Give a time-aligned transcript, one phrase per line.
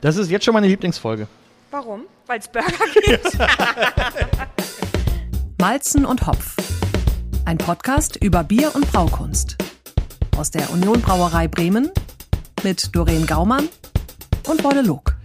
[0.00, 1.28] Das ist jetzt schon meine Lieblingsfolge.
[1.70, 2.04] Warum?
[2.26, 2.68] Weil es Burger
[3.04, 3.38] gibt.
[5.60, 6.56] Malzen und Hopf.
[7.44, 9.58] Ein Podcast über Bier und Braukunst.
[10.38, 11.90] Aus der Union Brauerei Bremen
[12.62, 13.68] mit Doreen Gaumann
[14.48, 15.16] und Wolle Log.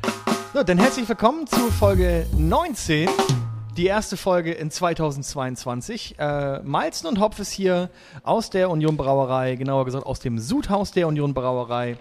[0.53, 3.07] So, dann herzlich willkommen zu Folge 19.
[3.77, 6.15] Die erste Folge in 2022.
[6.19, 7.89] Äh, Malzen und Hopf ist hier
[8.23, 11.97] aus der Union Brauerei, genauer gesagt aus dem Sudhaus der Union Brauerei.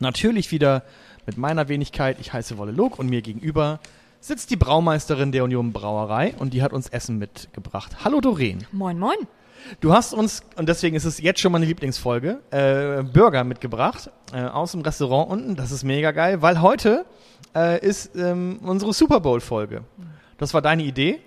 [0.00, 0.82] Natürlich wieder
[1.26, 2.18] mit meiner Wenigkeit.
[2.20, 3.80] Ich heiße Wolle Log und mir gegenüber
[4.20, 8.04] sitzt die Braumeisterin der Union Brauerei und die hat uns Essen mitgebracht.
[8.04, 8.64] Hallo Doreen.
[8.72, 9.16] moin, moin.
[9.80, 14.42] Du hast uns, und deswegen ist es jetzt schon meine Lieblingsfolge, äh, Burger mitgebracht äh,
[14.42, 15.56] aus dem Restaurant unten.
[15.56, 17.04] Das ist mega geil, weil heute
[17.54, 19.84] äh, ist ähm, unsere Super Bowl-Folge.
[20.38, 21.20] Das war deine Idee,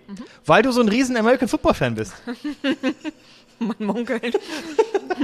[0.46, 2.14] weil du so ein riesen American Football-Fan bist.
[3.60, 4.38] Man munkelt.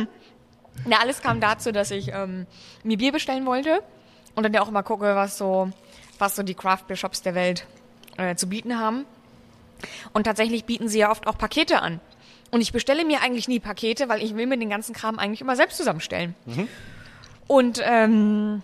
[0.86, 2.48] Na, alles kam dazu, dass ich ähm,
[2.84, 3.82] mir Bier bestellen wollte
[4.36, 5.70] und dann ja auch immer gucke, was so,
[6.20, 7.66] was so die Craft Beer Shops der Welt
[8.18, 9.06] äh, zu bieten haben.
[10.14, 12.00] Und tatsächlich bieten sie ja oft auch Pakete an.
[12.52, 15.42] Und ich bestelle mir eigentlich nie Pakete, weil ich will mir den ganzen Kram eigentlich
[15.42, 16.36] immer selbst zusammenstellen.
[17.48, 18.62] Und ähm,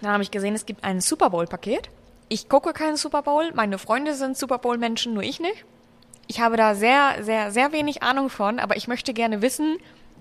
[0.00, 1.90] dann habe ich gesehen, es gibt ein Super Bowl-Paket.
[2.28, 3.52] Ich gucke keinen Super Bowl.
[3.54, 5.64] Meine Freunde sind Super Bowl-Menschen, nur ich nicht.
[6.26, 9.78] Ich habe da sehr, sehr, sehr wenig Ahnung von, aber ich möchte gerne wissen,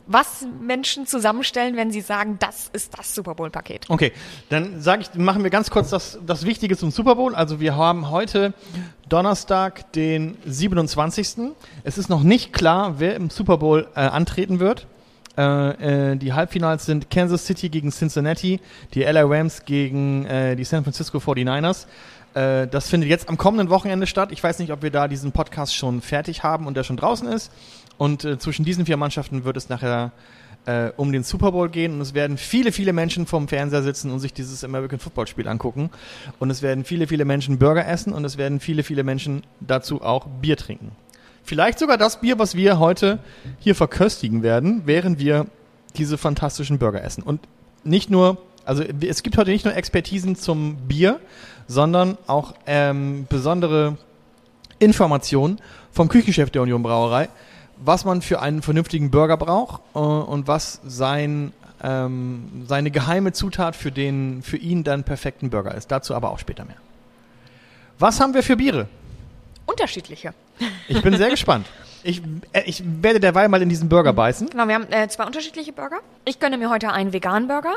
[0.08, 3.86] was Menschen zusammenstellen, wenn sie sagen, das ist das Super Bowl-Paket.
[3.90, 4.14] Okay,
[4.50, 7.36] dann sage ich, machen wir ganz kurz das, das Wichtige zum Super Bowl.
[7.36, 8.54] Also wir haben heute
[9.10, 11.54] Donnerstag, den 27.
[11.84, 14.88] Es ist noch nicht klar, wer im Super Bowl äh, antreten wird.
[15.38, 18.60] Äh, äh, die Halbfinals sind Kansas City gegen Cincinnati,
[18.94, 21.86] die LA Rams gegen äh, die San Francisco 49ers.
[22.34, 24.32] Äh, das findet jetzt am kommenden Wochenende statt.
[24.32, 27.28] Ich weiß nicht, ob wir da diesen Podcast schon fertig haben und der schon draußen
[27.28, 27.52] ist.
[27.98, 30.12] Und äh, zwischen diesen vier Mannschaften wird es nachher
[30.66, 34.12] äh, um den Super Bowl gehen und es werden viele, viele Menschen vom Fernseher sitzen
[34.12, 35.90] und sich dieses American Football Spiel angucken.
[36.40, 40.02] Und es werden viele, viele Menschen Burger essen und es werden viele, viele Menschen dazu
[40.02, 40.92] auch Bier trinken.
[41.44, 43.20] Vielleicht sogar das Bier, was wir heute
[43.60, 45.48] hier verköstigen werden, während wir
[45.96, 47.24] diese fantastischen Burger essen.
[47.24, 47.40] Und
[47.86, 51.22] nicht nur, also es gibt heute nicht nur Expertisen zum Bier,
[51.68, 53.98] sondern auch ähm, besondere
[54.80, 55.60] Informationen
[55.92, 57.30] vom Küchenchef der Union Brauerei,
[57.84, 63.76] was man für einen vernünftigen Burger braucht äh, und was sein, ähm, seine geheime Zutat
[63.76, 65.92] für, den, für ihn dann perfekten Burger ist.
[65.92, 66.78] Dazu aber auch später mehr.
[68.00, 68.88] Was haben wir für Biere?
[69.66, 70.34] Unterschiedliche.
[70.88, 71.68] Ich bin sehr gespannt.
[72.04, 72.22] Ich,
[72.54, 74.50] äh, ich werde derweil mal in diesen Burger beißen.
[74.50, 76.00] Genau, wir haben äh, zwei unterschiedliche Burger.
[76.26, 77.74] Ich gönne mir heute einen veganen Burger.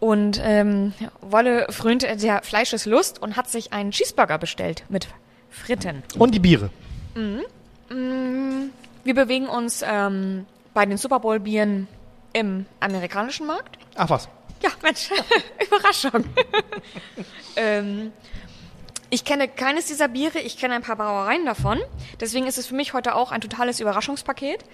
[0.00, 5.06] Und ähm, Wolle frönt äh, der Fleischeslust und hat sich einen Cheeseburger bestellt mit
[5.48, 6.02] Fritten.
[6.18, 6.70] Und die Biere.
[9.04, 11.88] Wir bewegen uns ähm, bei den Super Bowl Bieren
[12.32, 13.78] im amerikanischen Markt.
[13.96, 14.28] Ach was.
[14.62, 15.10] Ja, Mensch,
[15.66, 16.24] Überraschung.
[17.56, 18.12] ähm,
[19.10, 21.80] ich kenne keines dieser Biere, ich kenne ein paar Brauereien davon.
[22.20, 24.64] Deswegen ist es für mich heute auch ein totales Überraschungspaket.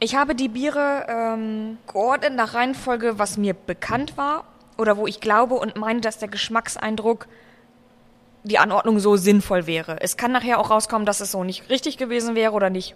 [0.00, 4.44] Ich habe die Biere ähm, geordnet nach Reihenfolge, was mir bekannt war
[4.76, 7.26] oder wo ich glaube und meine, dass der Geschmackseindruck
[8.44, 10.00] die Anordnung so sinnvoll wäre.
[10.00, 12.94] Es kann nachher auch rauskommen, dass es so nicht richtig gewesen wäre oder nicht,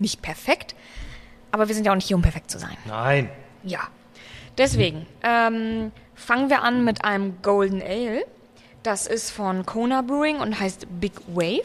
[0.00, 0.74] nicht perfekt.
[1.50, 2.76] Aber wir sind ja auch nicht hier, um perfekt zu sein.
[2.86, 3.30] Nein.
[3.62, 3.80] Ja.
[4.58, 8.24] Deswegen ähm, fangen wir an mit einem Golden Ale.
[8.82, 11.62] Das ist von Kona Brewing und heißt Big Wave.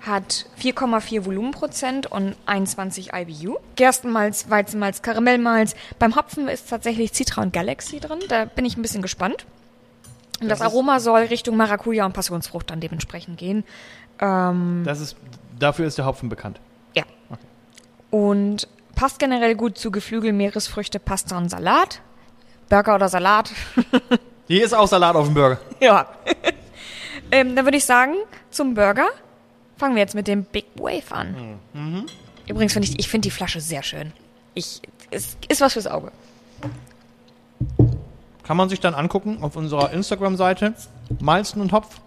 [0.00, 3.56] Hat 4,4 Volumenprozent und 21 IBU.
[3.74, 5.74] Gerstenmalz, Weizenmalz, Karamellmalz.
[5.98, 8.20] Beim Hopfen ist tatsächlich Citra und Galaxy drin.
[8.28, 9.46] Da bin ich ein bisschen gespannt.
[10.40, 13.64] Und das, Das Aroma soll Richtung Maracuja und Passionsfrucht dann dementsprechend gehen.
[14.20, 15.16] Ähm, Das ist,
[15.58, 16.60] dafür ist der Hopfen bekannt.
[18.16, 22.00] Und passt generell gut zu Geflügel, Meeresfrüchte, Pasta und Salat.
[22.70, 23.52] Burger oder Salat.
[24.48, 25.60] Hier ist auch Salat auf dem Burger.
[25.80, 26.08] ja.
[27.30, 28.14] ähm, dann würde ich sagen,
[28.50, 29.08] zum Burger
[29.76, 31.58] fangen wir jetzt mit dem Big Wave an.
[32.48, 34.14] Übrigens finde ich, ich finde die Flasche sehr schön.
[34.54, 36.10] Ich, es ist was fürs Auge.
[38.44, 40.72] Kann man sich dann angucken auf unserer Instagram-Seite
[41.20, 42.00] Malzen und Hopf.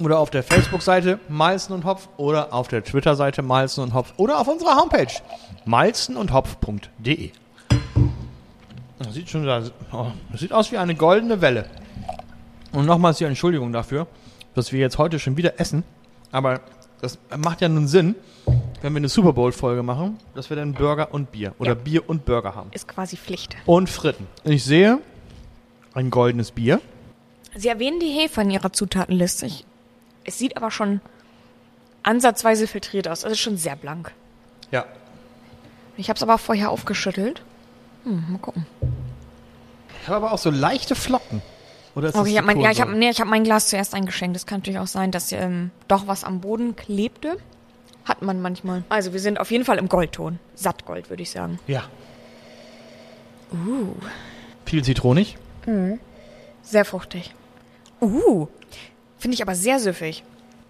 [0.00, 2.08] Oder auf der Facebook-Seite Malzen und Hopf.
[2.16, 4.12] Oder auf der Twitter-Seite Malzen und Hopf.
[4.16, 5.08] Oder auf unserer Homepage
[5.64, 7.30] malzenundhopf.de.
[8.98, 9.62] Das sieht schon da,
[9.92, 11.66] oh, das sieht aus wie eine goldene Welle.
[12.72, 14.06] Und nochmals die Entschuldigung dafür,
[14.54, 15.84] dass wir jetzt heute schon wieder essen.
[16.32, 16.60] Aber
[17.00, 18.14] das macht ja nun Sinn,
[18.82, 21.74] wenn wir eine Super Bowl-Folge machen, dass wir dann Burger und Bier oder Ja.
[21.74, 22.70] Bier und Burger haben.
[22.72, 23.56] Ist quasi Pflicht.
[23.66, 24.26] Und Fritten.
[24.44, 24.98] Ich sehe
[25.94, 26.80] ein goldenes Bier.
[27.56, 29.46] Sie erwähnen die Hefe in ihrer Zutatenliste.
[29.46, 29.64] Ich,
[30.28, 31.00] es sieht aber schon
[32.02, 33.24] ansatzweise filtriert aus.
[33.24, 34.12] Es ist schon sehr blank.
[34.70, 34.84] Ja.
[35.96, 37.42] Ich habe es aber vorher aufgeschüttelt.
[38.04, 38.66] Hm, mal gucken.
[40.02, 41.42] Ich habe aber auch so leichte Flocken.
[41.94, 42.98] Oder ist das Okay, ich die habe mein, ja, ich hab, Kohlensäure?
[42.98, 44.36] nee, ich hab mein Glas zuerst eingeschenkt.
[44.36, 47.38] Das kann natürlich auch sein, dass ähm, doch was am Boden klebte.
[48.04, 48.84] Hat man manchmal.
[48.88, 50.38] Also wir sind auf jeden Fall im Goldton.
[50.54, 51.58] Sattgold, würde ich sagen.
[51.66, 51.84] Ja.
[54.64, 55.36] Viel zitronig.
[56.62, 57.34] Sehr fruchtig.
[58.00, 58.46] Uh,
[59.18, 60.22] finde ich aber sehr süffig.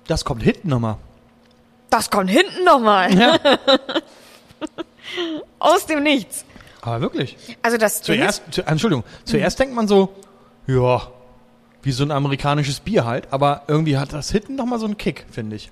[0.07, 0.97] Das kommt hinten nochmal.
[1.91, 3.15] Das kommt hinten nochmal.
[3.15, 3.39] Ja.
[5.59, 6.45] Aus dem Nichts.
[6.81, 7.37] Aber wirklich.
[7.63, 10.15] Also das Zuerst, zu, Entschuldigung, zuerst denkt man so,
[10.67, 11.09] ja,
[11.83, 15.27] wie so ein amerikanisches Bier halt, aber irgendwie hat das hinten nochmal so einen Kick,
[15.31, 15.71] finde ich.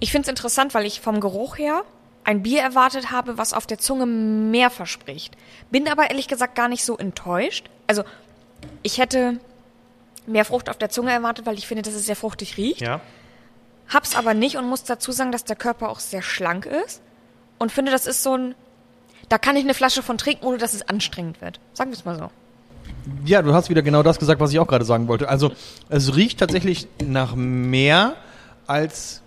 [0.00, 1.82] Ich finde es interessant, weil ich vom Geruch her
[2.24, 5.36] ein Bier erwartet habe, was auf der Zunge mehr verspricht.
[5.70, 7.70] Bin aber ehrlich gesagt gar nicht so enttäuscht.
[7.86, 8.04] Also
[8.82, 9.40] ich hätte
[10.28, 12.80] mehr Frucht auf der Zunge erwartet, weil ich finde, dass es sehr fruchtig riecht.
[12.80, 13.00] Ja.
[13.88, 17.00] Hab's aber nicht und muss dazu sagen, dass der Körper auch sehr schlank ist.
[17.58, 18.54] Und finde, das ist so ein.
[19.28, 21.60] Da kann ich eine Flasche von trinken, ohne dass es anstrengend wird.
[21.74, 22.30] Sagen wir es mal so.
[23.24, 25.28] Ja, du hast wieder genau das gesagt, was ich auch gerade sagen wollte.
[25.28, 25.52] Also
[25.88, 28.14] es riecht tatsächlich nach mehr,
[28.66, 29.22] als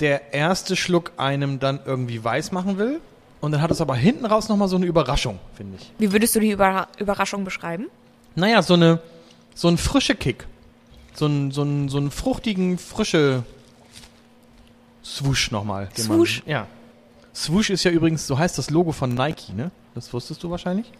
[0.00, 3.00] der erste Schluck einem dann irgendwie weiß machen will.
[3.40, 5.92] Und dann hat es aber hinten raus nochmal so eine Überraschung, finde ich.
[5.98, 7.86] Wie würdest du die Überra Überraschung beschreiben?
[8.34, 9.00] Naja, so eine,
[9.54, 10.46] so ein frische Kick.
[11.14, 13.44] So ein, so ein, so einen fruchtigen, frische
[15.04, 15.88] Swoosh nochmal.
[15.96, 16.42] den man- Swoosh?
[16.46, 16.66] Ja.
[17.34, 19.70] Swoosh ist ja übrigens, so heißt das Logo von Nike, ne?
[19.94, 20.90] Das wusstest du wahrscheinlich?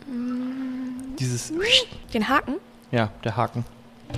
[1.19, 1.53] Dieses,
[2.12, 2.55] Den Haken?
[2.91, 3.65] ja, der Haken.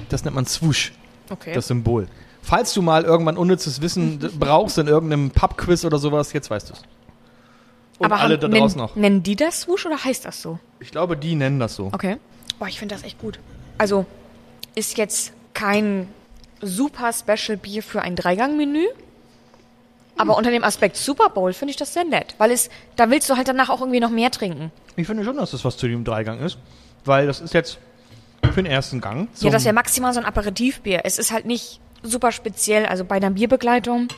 [0.08, 0.92] Das nennt man Swoosh,
[1.30, 1.52] Okay.
[1.54, 2.08] das Symbol.
[2.42, 6.72] Falls du mal irgendwann unnützes Wissen brauchst in irgendeinem Pub-Quiz oder sowas, jetzt weißt du
[6.74, 6.82] es.
[7.98, 8.96] Und aber alle haben- da nennen, draußen auch.
[8.96, 10.58] Nennen die das Swoosh oder heißt das so?
[10.80, 11.86] Ich glaube, die nennen das so.
[11.92, 12.16] Okay.
[12.58, 13.38] Boah, ich finde das echt gut.
[13.78, 14.06] Also,
[14.76, 16.08] ist jetzt kein
[16.60, 18.84] super Special Bier für ein Dreigang-Menü.
[20.18, 22.34] Aber unter dem Aspekt Super Bowl finde ich das sehr nett.
[22.38, 24.70] Weil es, da willst du halt danach auch irgendwie noch mehr trinken.
[24.96, 26.56] Ich finde schon, dass das was zu dem Dreigang ist,
[27.04, 27.78] weil das ist jetzt
[28.42, 29.28] für den ersten Gang.
[29.40, 31.00] Ja, das zum- wäre maximal so ein Aperitivbier.
[31.04, 32.86] Es ist halt nicht super speziell.
[32.86, 34.08] Also bei einer Bierbegleitung,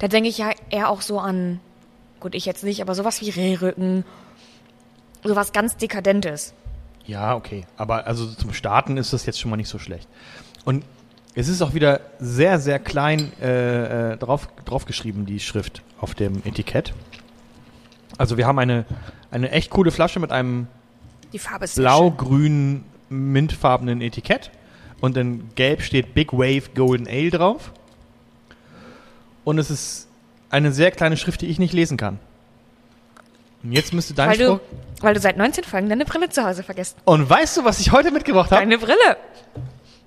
[0.00, 1.60] da denke ich ja eher auch so an,
[2.18, 4.04] gut, ich jetzt nicht, aber sowas wie Rehrücken.
[5.22, 6.52] Sowas ganz Dekadentes.
[7.06, 7.64] Ja, okay.
[7.76, 10.08] Aber also zum Starten ist das jetzt schon mal nicht so schlecht.
[10.64, 10.84] Und
[11.34, 16.42] es ist auch wieder sehr, sehr klein äh, äh, drauf, draufgeschrieben, die Schrift auf dem
[16.44, 16.94] Etikett.
[18.16, 18.84] Also wir haben eine,
[19.30, 20.68] eine echt coole Flasche mit einem
[21.74, 24.50] blau-grünen, mintfarbenen Etikett.
[25.00, 27.72] Und in gelb steht Big Wave Golden Ale drauf.
[29.42, 30.08] Und es ist
[30.50, 32.20] eine sehr kleine Schrift, die ich nicht lesen kann.
[33.64, 34.58] Und jetzt müsste dein Weil Spruch...
[34.58, 36.98] du, weil du seit 19 Folgen deine Brille zu Hause vergisst.
[37.04, 38.60] Und weißt du, was ich heute mitgebracht habe?
[38.60, 39.16] Deine Brille.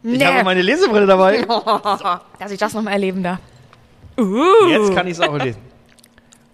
[0.03, 1.41] Ich habe meine Lesebrille dabei.
[2.39, 3.39] Dass ich das noch mal erleben darf.
[4.69, 5.59] Jetzt kann ich es auch lesen.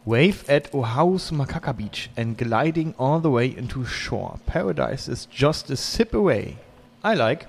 [0.06, 4.36] Wave at Oahu's Makaka Beach and gliding all the way into shore.
[4.46, 6.58] Paradise is just a sip away.
[7.06, 7.48] I like.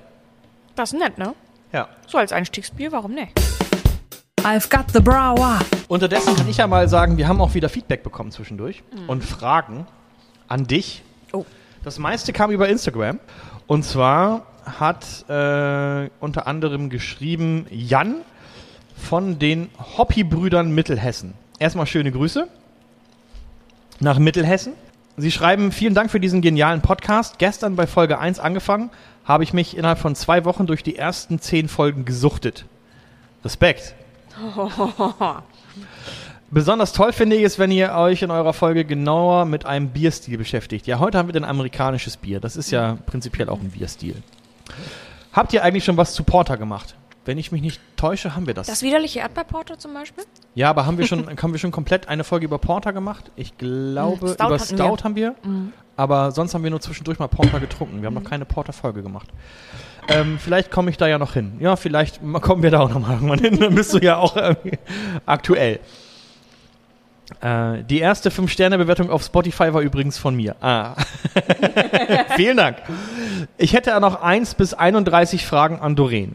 [0.76, 1.34] Das ist nett, ne?
[1.72, 1.88] Ja.
[2.06, 3.32] So als Einstiegsbier, warum nicht?
[4.44, 5.58] I've got the brower.
[5.88, 9.86] Unterdessen kann ich ja mal sagen, wir haben auch wieder Feedback bekommen zwischendurch und Fragen
[10.48, 11.02] an dich.
[11.32, 11.46] Oh.
[11.82, 13.20] Das meiste kam über Instagram.
[13.66, 18.16] Und zwar hat äh, unter anderem geschrieben Jan
[18.94, 21.32] von den Hoppy-Brüdern Mittelhessen.
[21.58, 22.46] Erstmal schöne Grüße
[24.00, 24.74] nach Mittelhessen.
[25.16, 27.38] Sie schreiben, vielen Dank für diesen genialen Podcast.
[27.38, 28.90] Gestern bei Folge 1 angefangen,
[29.24, 32.66] habe ich mich innerhalb von zwei Wochen durch die ersten zehn Folgen gesuchtet.
[33.42, 33.94] Respekt.
[36.50, 40.38] Besonders toll finde ich es, wenn ihr euch in eurer Folge genauer mit einem Bierstil
[40.38, 40.86] beschäftigt.
[40.86, 42.40] Ja, heute haben wir ein amerikanisches Bier.
[42.40, 44.22] Das ist ja prinzipiell auch ein Bierstil.
[45.32, 46.94] Habt ihr eigentlich schon was zu Porter gemacht?
[47.24, 48.66] Wenn ich mich nicht täusche, haben wir das.
[48.66, 50.24] Das widerliche Erdbeerporto zum Beispiel?
[50.54, 53.30] ja, aber haben wir schon, haben wir schon komplett eine Folge über Porter gemacht?
[53.34, 55.04] Ich glaube, Stout über Stout wir.
[55.04, 55.34] Haben wir.
[55.96, 58.02] Aber sonst haben wir nur zwischendurch mal Porter getrunken.
[58.02, 59.28] Wir haben noch keine Porter-Folge gemacht.
[60.08, 61.54] Ähm, vielleicht komme ich da ja noch hin.
[61.60, 63.58] Ja, vielleicht kommen wir da auch noch mal irgendwann hin.
[63.58, 64.78] Dann bist du ja auch irgendwie
[65.26, 65.80] aktuell.
[67.40, 70.56] Äh, die erste 5-Sterne-Bewertung auf Spotify war übrigens von mir.
[70.60, 70.94] Ah.
[72.36, 72.78] Vielen Dank.
[73.56, 76.34] Ich hätte noch 1 bis 31 Fragen an Doreen.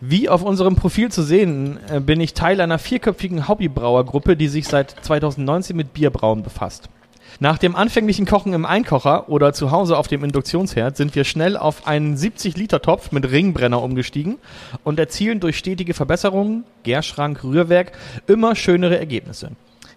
[0.00, 4.66] Wie auf unserem Profil zu sehen, äh, bin ich Teil einer vierköpfigen Hobbybrauergruppe, die sich
[4.68, 6.88] seit 2019 mit Bierbrauen befasst.
[7.38, 11.58] Nach dem anfänglichen Kochen im Einkocher oder zu Hause auf dem Induktionsherd sind wir schnell
[11.58, 14.38] auf einen 70-Liter-Topf mit Ringbrenner umgestiegen
[14.84, 17.92] und erzielen durch stetige Verbesserungen, Gärschrank, Rührwerk,
[18.26, 19.50] immer schönere Ergebnisse.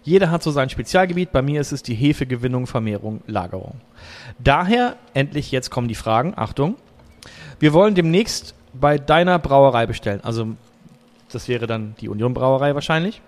[0.04, 3.80] Jeder hat so sein Spezialgebiet, bei mir ist es die Hefegewinnung, Vermehrung, Lagerung.
[4.38, 6.76] Daher, endlich jetzt kommen die Fragen, Achtung,
[7.60, 10.56] wir wollen demnächst bei deiner Brauerei bestellen, also
[11.32, 13.22] das wäre dann die Union Brauerei wahrscheinlich.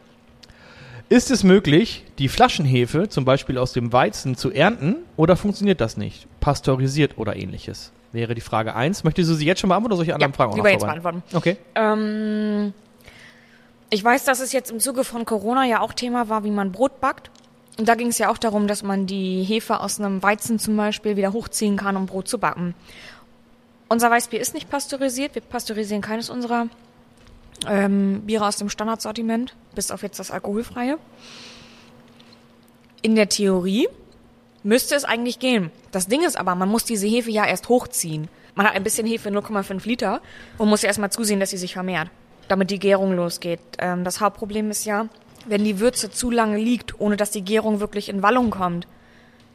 [1.11, 5.97] Ist es möglich, die Flaschenhefe zum Beispiel aus dem Weizen zu ernten oder funktioniert das
[5.97, 6.25] nicht?
[6.39, 7.91] Pasteurisiert oder ähnliches?
[8.13, 9.03] wäre die Frage 1.
[9.03, 10.85] Möchtest du sie jetzt schon beantworten oder solche anderen Ja, Fragen auch lieber noch jetzt
[10.85, 11.23] beantworten.
[11.33, 11.57] Okay.
[11.75, 12.73] Ähm,
[13.89, 16.71] ich weiß, dass es jetzt im Zuge von Corona ja auch Thema war, wie man
[16.71, 17.29] Brot backt.
[17.77, 20.77] Und da ging es ja auch darum, dass man die Hefe aus einem Weizen zum
[20.77, 22.73] Beispiel wieder hochziehen kann, um Brot zu backen.
[23.89, 25.35] Unser Weißbier ist nicht pasteurisiert.
[25.35, 26.67] Wir pasteurisieren keines unserer
[27.67, 30.97] ähm, Biere aus dem Standardsortiment, bis auf jetzt das alkoholfreie.
[33.01, 33.87] In der Theorie
[34.63, 35.71] müsste es eigentlich gehen.
[35.91, 38.27] Das Ding ist aber, man muss diese Hefe ja erst hochziehen.
[38.55, 40.21] Man hat ein bisschen Hefe, 0,5 Liter,
[40.57, 42.09] und muss ja erstmal zusehen, dass sie sich vermehrt,
[42.47, 43.59] damit die Gärung losgeht.
[43.79, 45.07] Ähm, das Hauptproblem ist ja,
[45.47, 48.87] wenn die Würze zu lange liegt, ohne dass die Gärung wirklich in Wallung kommt,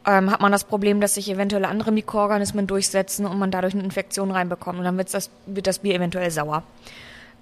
[0.05, 3.83] ähm, hat man das Problem, dass sich eventuell andere Mikroorganismen durchsetzen und man dadurch eine
[3.83, 4.79] Infektion reinbekommt.
[4.79, 6.63] Und dann wird's das, wird das Bier eventuell sauer.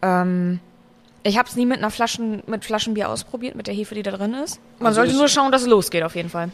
[0.06, 0.60] Ähm,
[1.24, 4.12] ich habe es nie mit einer Flaschen, mit Flaschenbier ausprobiert, mit der Hefe, die da
[4.12, 4.60] drin ist.
[4.80, 6.50] Man Also sollte ist- nur schauen, dass es losgeht, auf jeden Fall.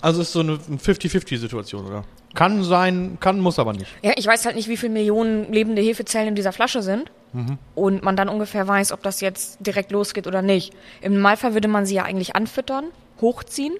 [0.00, 2.04] Also ist so eine 50-50-Situation, oder?
[2.34, 3.86] Kann sein, kann, muss aber nicht.
[4.02, 7.10] Ja, ich weiß halt nicht, wie viele Millionen lebende Hefezellen in dieser Flasche sind.
[7.74, 10.72] Und man dann ungefähr weiß, ob das jetzt direkt losgeht oder nicht.
[11.02, 12.86] Im Normalfall würde man sie ja eigentlich anfüttern,
[13.20, 13.74] hochziehen.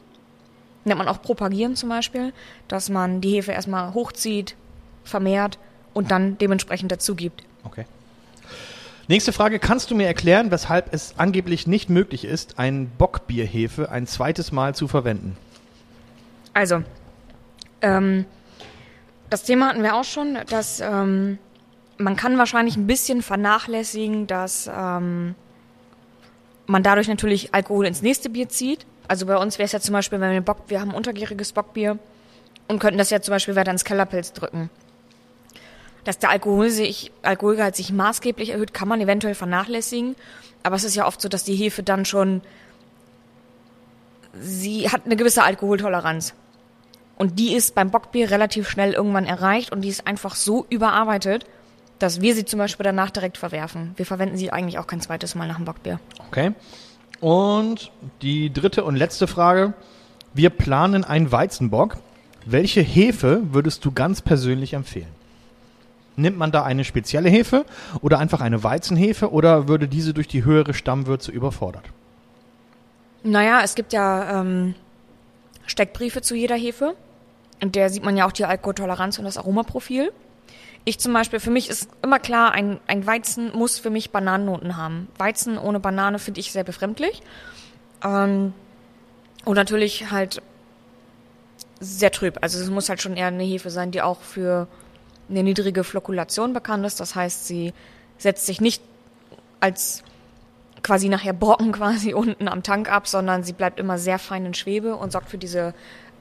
[0.85, 2.35] Nennt man auch propagieren zum Beispiel,
[2.69, 4.57] dass man die Hefe erstmal hochzieht,
[5.05, 5.59] vermehrt
[5.95, 7.45] und dann dementsprechend dazu gibt.
[7.65, 7.87] Okay.
[9.09, 9.61] Nächste Frage.
[9.61, 14.75] Kannst du mir erklären, weshalb es angeblich nicht möglich ist, ein Bockbierhefe ein zweites Mal
[14.75, 15.37] zu verwenden?
[16.55, 16.83] Also,
[17.83, 18.25] ähm,
[19.31, 21.39] das Thema hatten wir auch schon, dass ähm,
[21.99, 25.37] man kann wahrscheinlich ein bisschen vernachlässigen, dass ähm,
[26.67, 28.87] man dadurch natürlich Alkohol ins nächste Bier zieht.
[29.07, 31.99] Also bei uns wäre es ja zum Beispiel, wenn wir Bock, wir haben untergäriges Bockbier
[32.67, 34.69] und könnten das ja zum Beispiel weiter ins Kellerpilz drücken.
[36.07, 40.15] Dass der Alkohol sich, Alkoholgehalt sich maßgeblich erhöht, kann man eventuell vernachlässigen.
[40.63, 42.43] Aber es ist ja oft so, dass die Hefe dann schon,
[44.41, 46.35] sie hat eine gewisse Alkoholtoleranz.
[47.17, 51.45] Und die ist beim Bockbier relativ schnell irgendwann erreicht und die ist einfach so überarbeitet,
[51.99, 53.93] dass wir sie zum Beispiel danach direkt verwerfen.
[53.97, 55.99] Wir verwenden sie eigentlich auch kein zweites Mal nach dem Bockbier.
[56.29, 56.53] Okay.
[57.21, 57.91] Und
[58.23, 59.75] die dritte und letzte Frage.
[60.35, 61.97] Wir planen einen Weizenbock.
[62.45, 65.16] Welche Hefe würdest du ganz persönlich empfehlen?
[66.17, 67.65] Nimmt man da eine spezielle Hefe
[68.01, 71.85] oder einfach eine Weizenhefe oder würde diese durch die höhere Stammwürze überfordert?
[73.23, 74.75] Naja, es gibt ja ähm,
[75.67, 76.95] Steckbriefe zu jeder Hefe.
[77.63, 80.13] Und der sieht man ja auch die Alkoholtoleranz und das Aromaprofil.
[80.85, 84.77] Ich zum Beispiel, für mich ist immer klar, ein, ein Weizen muss für mich Bananennoten
[84.77, 85.09] haben.
[85.19, 87.23] Weizen ohne Banane finde ich sehr befremdlich.
[88.05, 88.53] Ähm,
[89.45, 90.43] und natürlich halt
[91.81, 92.39] sehr trüb.
[92.41, 94.69] Also es muss halt schon eher eine Hefe sein, die auch für
[95.28, 97.00] eine niedrige Flokulation bekannt ist.
[97.00, 97.73] Das heißt, sie
[98.18, 98.83] setzt sich nicht
[99.61, 100.02] als
[100.83, 104.54] quasi nachher Brocken quasi unten am Tank ab, sondern sie bleibt immer sehr fein in
[104.54, 105.75] Schwebe und sorgt für diese,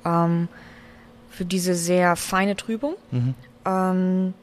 [0.03, 0.47] ähm,
[1.29, 2.95] für diese sehr feine Trübung.
[3.65, 4.33] Ähm,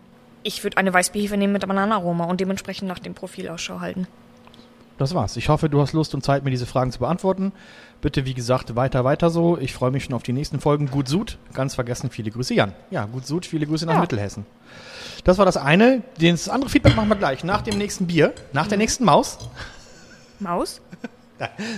[0.43, 4.07] ich würde eine Weißbierhefe nehmen mit Bananenaroma und dementsprechend nach dem Profil Ausschau halten.
[4.99, 5.37] Das war's.
[5.37, 7.53] Ich hoffe, du hast Lust und Zeit, mir diese Fragen zu beantworten.
[8.01, 9.59] Bitte, wie gesagt, weiter, weiter so.
[9.59, 10.91] Ich freue mich schon auf die nächsten Folgen.
[10.91, 11.39] Gut Sud.
[11.55, 12.73] Ganz vergessen, viele Grüße, Jan.
[12.91, 14.01] Ja, gut Sud, viele Grüße nach Ja.
[14.01, 14.45] Mittelhessen.
[15.25, 16.03] Das war das eine.
[16.21, 17.45] Das andere Feedback machen wir gleich.
[17.45, 19.39] Nach dem nächsten Bier, nach der nächsten Maus.
[20.39, 20.81] Maus?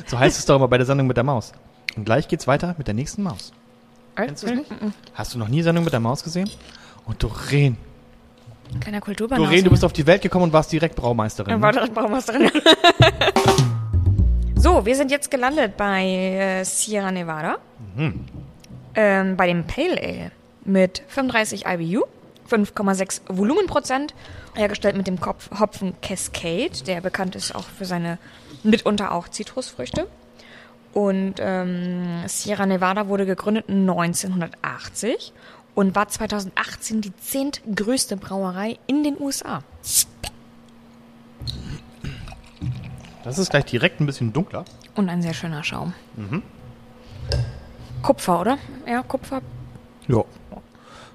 [0.06, 1.52] So heißt es doch immer bei der Sendung mit der Maus.
[1.96, 3.54] Und gleich geht's weiter mit der nächsten Maus.
[4.14, 4.70] Kennst du es nicht?
[5.14, 6.50] Hast du noch nie Sendung mit der Maus gesehen?
[7.06, 7.78] Und Doreen.
[8.80, 9.48] Kleiner Kulturbanause.
[9.48, 11.50] Doreen, du bist auf die Welt gekommen und warst direkt Braumeisterin.
[11.50, 11.64] Dann Ne?
[11.64, 12.50] war direkt Baumeisterin.
[14.56, 17.56] so, wir sind jetzt gelandet bei äh, Sierra Nevada.
[18.96, 20.30] Ähm, bei dem Pale Ale
[20.64, 22.04] mit 35 IBU,
[22.50, 24.14] 5,6 Volumenprozent,
[24.54, 28.18] hergestellt mit dem Kopf Hopfen Cascade, der bekannt ist auch für seine
[28.62, 30.06] mitunter auch Zitrusfrüchte.
[30.92, 35.32] Und ähm, Sierra Nevada wurde gegründet 1980
[35.74, 39.62] und war 2018 die zehntgrößte Brauerei in den USA.
[43.24, 44.64] Das ist gleich direkt ein bisschen dunkler.
[44.94, 45.94] Und ein sehr schöner Schaum.
[48.02, 48.58] Kupfer, oder?
[48.86, 49.40] Ja, Kupfer.
[50.08, 50.22] Ja.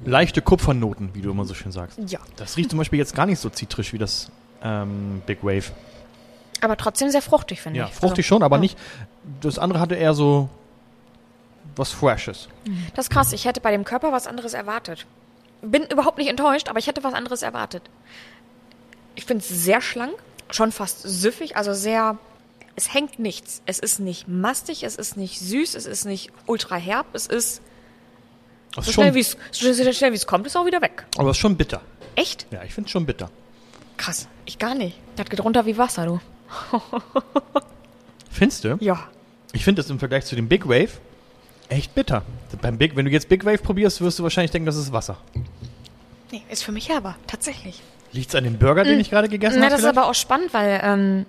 [0.05, 1.99] Leichte Kupfernoten, wie du immer so schön sagst.
[2.07, 2.19] Ja.
[2.37, 4.31] Das riecht zum Beispiel jetzt gar nicht so zitrisch wie das
[4.63, 5.71] ähm, Big Wave.
[6.61, 7.93] Aber trotzdem sehr fruchtig, finde Ja, ich.
[7.93, 8.61] fruchtig Also, schon, aber ja.
[8.61, 8.77] nicht.
[9.41, 10.49] Das andere hatte eher so
[11.75, 12.47] was Freshes.
[12.95, 13.33] Das ist krass.
[13.33, 15.05] Ich hätte bei dem Körper was anderes erwartet.
[15.61, 17.83] Bin überhaupt nicht enttäuscht, aber ich hätte was anderes erwartet.
[19.15, 20.13] Ich finde es sehr schlank,
[20.49, 22.17] schon fast süffig, also sehr.
[22.75, 23.61] Es hängt nichts.
[23.65, 27.61] Es ist nicht mastig, es ist nicht süß, es ist nicht ultra herb, es ist
[28.75, 31.05] Das so schnell wie es so schnell wie es kommt, ist auch wieder weg.
[31.17, 31.81] aber es ist schon bitter.
[32.15, 32.47] Echt?
[32.51, 33.29] Ja, ich finde es schon bitter.
[33.97, 34.29] Krass.
[34.45, 34.97] Ich gar nicht.
[35.17, 36.21] Das geht runter wie Wasser, du.
[38.31, 38.77] Findest du?
[38.79, 39.07] Ja.
[39.51, 40.91] Ich finde es im Vergleich zu dem Big Wave
[41.69, 42.23] echt bitter.
[42.61, 45.17] Beim Big, wenn du jetzt Big Wave probierst, wirst du wahrscheinlich denken, das ist Wasser.
[46.31, 47.81] Nee, ist für mich herber, tatsächlich.
[48.11, 49.75] Liegt es an dem Burger, den ich gerade gegessen Na, habe?
[49.75, 51.25] das ist aber auch spannend, weil ähm,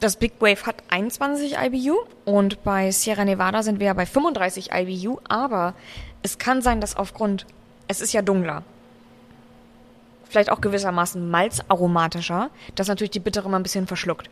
[0.00, 4.70] das Big Wave hat 21 IBU und bei Sierra Nevada sind wir ja bei 35
[4.72, 5.74] IBU, aber
[6.22, 7.46] es kann sein, dass aufgrund,
[7.88, 8.62] es ist ja dunkler,
[10.28, 14.30] vielleicht auch gewissermaßen malzaromatischer, das natürlich die Bittere mal ein bisschen verschluckt.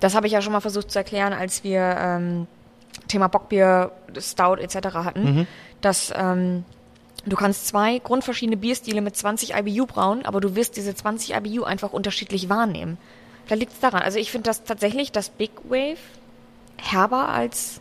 [0.00, 2.46] Das habe ich ja schon mal versucht zu erklären, als wir ähm,
[3.08, 4.94] Thema Bockbier, Stout etc.
[4.94, 5.46] hatten,
[5.80, 6.64] dass ähm,
[7.26, 11.64] du kannst zwei grundverschiedene Bierstile mit 20 IBU brauen, aber du wirst diese 20 IBU
[11.64, 12.98] einfach unterschiedlich wahrnehmen.
[13.48, 14.02] Da liegt es daran.
[14.02, 15.96] Also ich finde das tatsächlich das Big Wave
[16.76, 17.80] herber als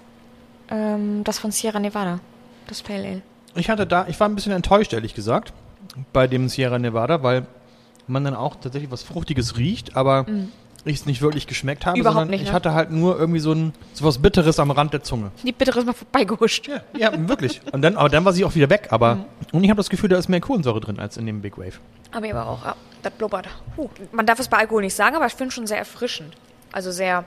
[0.70, 2.20] ähm, das von Sierra Nevada,
[2.68, 3.22] das Pale Ale.
[3.56, 5.54] Ich hatte da, ich war ein bisschen enttäuscht, ehrlich gesagt,
[6.14, 7.48] bei dem Sierra Nevada, weil
[8.08, 10.26] man dann auch tatsächlich was Fruchtiges riecht, aber
[10.90, 12.00] ich es nicht wirklich geschmeckt habe.
[12.00, 12.54] Überhaupt sondern nicht, ich ne?
[12.54, 15.32] hatte halt nur irgendwie so ein so was Bitteres am Rand der Zunge.
[15.44, 16.68] Die Bittere ist mal vorbeigehuscht.
[16.68, 17.62] Ja, ja wirklich.
[17.72, 18.88] Und dann, aber dann war sie auch wieder weg.
[18.92, 19.26] Aber Mhm.
[19.52, 21.80] und ich habe das Gefühl, da ist mehr Kohlensäure drin als in dem Big Wave.
[22.12, 23.48] Aber ich aber auch, ja, das blubbert.
[23.76, 23.90] Huh.
[24.12, 26.36] Man darf es bei Alkohol nicht sagen, aber ich finde schon sehr erfrischend.
[26.72, 27.24] Also sehr,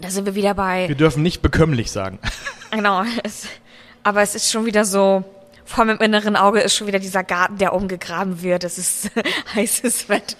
[0.00, 2.18] da sind wir wieder bei, Wir dürfen nicht bekömmlich sagen.
[2.70, 3.46] genau, es,
[4.02, 5.24] aber es ist schon wieder so,
[5.64, 8.64] vor meinem inneren Auge ist schon wieder dieser Garten, der umgegraben wird.
[8.64, 9.10] Es ist
[9.54, 10.36] heißes Wetter.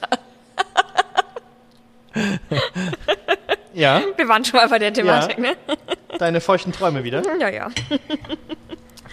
[3.75, 5.42] Ja, Wir waren schon mal bei der Thematik, Ja.
[5.50, 5.56] ne?
[6.18, 7.23] deine feuchten Träume wieder.
[7.40, 7.71] Ja, ja.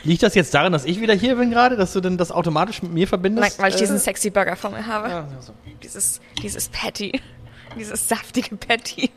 [0.04, 2.84] Liegt das jetzt daran, dass ich wieder hier bin gerade, dass du denn das automatisch
[2.84, 3.60] mit mir Nein, verbindest?
[3.60, 5.10] weil ich diesen Äh, sexy Burger vor mir habe.
[5.10, 5.54] ja, so.
[5.82, 7.20] Dieses, dieses Patty.
[7.78, 9.10] Dieses saftige Patty.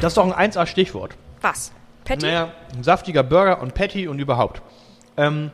[0.00, 1.14] Das ist doch ein 1A-Stichwort.
[1.42, 1.70] Was?
[2.04, 2.24] Patty?
[2.26, 4.62] Naja, ein saftiger Burger und Patty und überhaupt.
[5.18, 5.50] Ähm,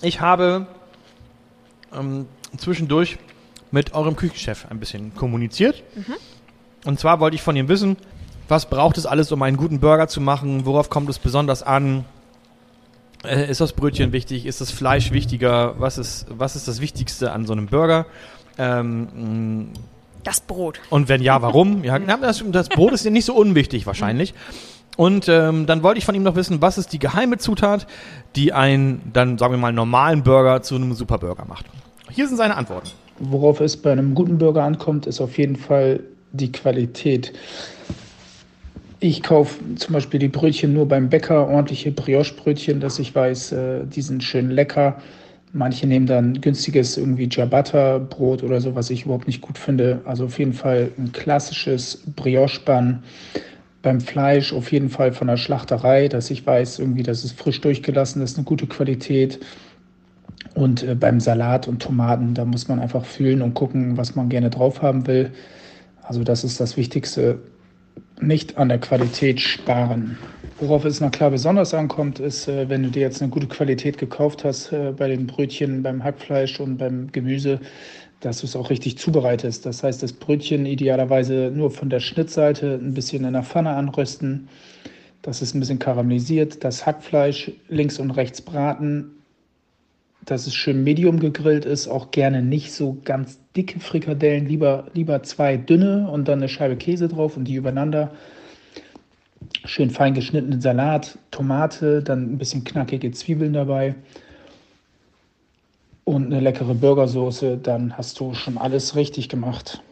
[0.00, 0.66] ich habe
[1.92, 3.18] ähm, zwischendurch
[3.74, 5.82] mit eurem Küchenchef ein bisschen kommuniziert.
[6.86, 7.96] Und zwar wollte ich von ihm wissen,
[8.48, 10.64] was braucht es alles, um einen guten Burger zu machen?
[10.64, 12.04] Worauf kommt es besonders an?
[13.24, 14.46] Äh, ist das Brötchen wichtig?
[14.46, 15.74] Ist das Fleisch wichtiger?
[15.78, 18.06] Was ist, was ist das Wichtigste an so einem Burger?
[18.58, 19.70] Ähm,
[20.22, 20.80] Das Brot.
[20.90, 21.82] und wenn ja, warum?
[21.90, 24.34] Ja, das, das Brot ist ja nicht so unwichtig wahrscheinlich.
[24.96, 27.88] Und ähm, dann wollte ich von ihm noch wissen, was ist die geheime Zutat,
[28.36, 31.66] die einen dann, sagen wir mal, normalen Burger zu einem Superburger macht.
[32.10, 32.90] Hier sind seine Antworten.
[33.18, 36.00] Worauf es bei einem guten Burger ankommt, ist auf jeden Fall
[36.32, 37.32] die Qualität.
[39.00, 43.80] Ich kaufe zum Beispiel die Brötchen nur beim Bäcker, ordentliche Brioche-Brötchen, dass ich weiß, äh,
[43.86, 45.00] die sind schön lecker.
[45.52, 50.00] Manche nehmen dann günstiges irgendwie Ciabatta-Brot oder so, was ich überhaupt nicht gut finde.
[50.04, 53.04] Also auf jeden Fall ein klassisches Brioche-Bann.
[53.82, 57.60] Beim Fleisch auf jeden Fall von der Schlachterei, dass ich weiß, irgendwie, das ist frisch
[57.60, 59.38] durchgelassen, ist eine gute Qualität.
[60.54, 64.28] Und äh, beim Salat und Tomaten, da muss man einfach fühlen und gucken, was man
[64.28, 65.32] gerne drauf haben will.
[66.02, 67.40] Also das ist das Wichtigste.
[68.20, 70.16] Nicht an der Qualität sparen.
[70.60, 73.98] Worauf es noch klar besonders ankommt, ist, äh, wenn du dir jetzt eine gute Qualität
[73.98, 77.60] gekauft hast äh, bei den Brötchen, beim Hackfleisch und beim Gemüse,
[78.20, 79.66] dass du es auch richtig zubereitest.
[79.66, 84.48] Das heißt, das Brötchen idealerweise nur von der Schnittseite ein bisschen in der Pfanne anrösten.
[85.22, 86.62] Das ist ein bisschen karamellisiert.
[86.62, 89.10] Das Hackfleisch links und rechts braten,
[90.24, 95.22] dass es schön medium gegrillt ist, auch gerne nicht so ganz dicke Frikadellen, lieber, lieber
[95.22, 98.12] zwei dünne und dann eine Scheibe Käse drauf und die übereinander.
[99.64, 103.94] Schön fein geschnittenen Salat, Tomate, dann ein bisschen knackige Zwiebeln dabei
[106.04, 109.82] und eine leckere Burgersoße, dann hast du schon alles richtig gemacht.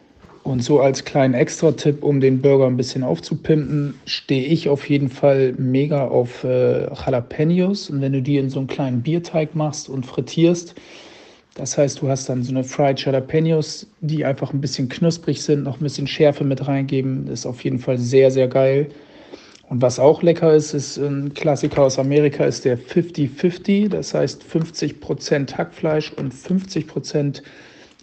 [0.43, 5.09] Und so als kleinen Extra-Tipp, um den Burger ein bisschen aufzupimpen, stehe ich auf jeden
[5.09, 7.89] Fall mega auf äh, Jalapenos.
[7.89, 10.75] Und wenn du die in so einen kleinen Bierteig machst und frittierst,
[11.55, 15.63] das heißt, du hast dann so eine Fried Jalapenos, die einfach ein bisschen knusprig sind,
[15.63, 17.27] noch ein bisschen Schärfe mit reingeben.
[17.27, 18.89] Ist auf jeden Fall sehr, sehr geil.
[19.69, 23.89] Und was auch lecker ist, ist ein Klassiker aus Amerika, ist der 50-50.
[23.89, 27.41] Das heißt 50% Hackfleisch und 50%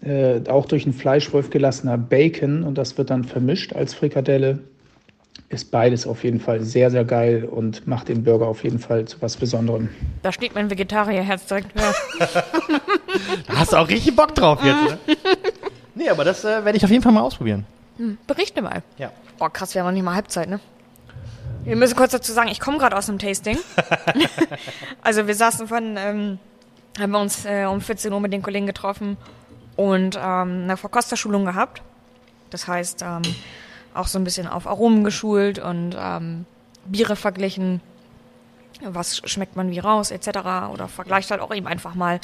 [0.02, 2.62] äh, auch durch einen Fleischwolf gelassener Bacon.
[2.62, 4.60] Und das wird dann vermischt als Frikadelle.
[5.48, 9.06] Ist beides auf jeden Fall sehr, sehr geil und macht den Burger auf jeden Fall
[9.06, 9.88] zu was Besonderem.
[10.22, 11.94] Da steht mein Vegetarierherz direkt höher.
[13.46, 14.82] Da hast du auch richtig Bock drauf jetzt.
[14.82, 14.98] Ne?
[15.96, 17.66] nee, aber das äh, werde ich auf jeden Fall mal ausprobieren.
[18.26, 18.82] Berichte mal.
[18.98, 19.10] Ja.
[19.38, 20.60] Boah, krass, wir haben noch nicht mal Halbzeit, ne?
[21.64, 23.58] Wir müssen kurz dazu sagen, ich komme gerade aus dem Tasting.
[25.02, 26.38] also wir saßen von, ähm,
[26.98, 29.16] haben wir uns äh, um 14 Uhr mit den Kollegen getroffen
[29.80, 31.80] und ähm, eine Verkosterschulung gehabt.
[32.50, 33.22] Das heißt, ähm,
[33.94, 36.44] auch so ein bisschen auf Aromen geschult und ähm,
[36.84, 37.80] Biere verglichen.
[38.82, 40.28] Was schmeckt man wie raus, etc.
[40.70, 42.20] Oder vergleicht halt auch eben einfach mal.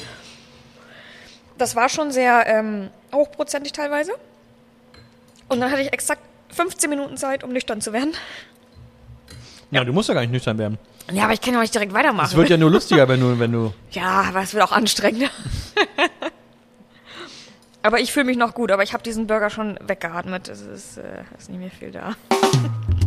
[1.56, 4.12] Das war schon sehr ähm, hochprozentig teilweise.
[5.48, 8.12] Und dann hatte ich exakt 15 Minuten Zeit, um nüchtern zu werden.
[9.70, 10.78] Ja, du musst ja gar nicht nüchtern werden.
[11.10, 12.26] Ja, aber ich kann ja nicht direkt weitermachen.
[12.26, 13.72] Es wird ja nur lustiger, wenn du, wenn du.
[13.92, 15.30] ja, aber es wird auch anstrengend.
[17.86, 20.48] Aber ich fühle mich noch gut, aber ich habe diesen Burger schon weggeatmet.
[20.48, 22.14] Es ist, äh, ist nicht mehr viel da.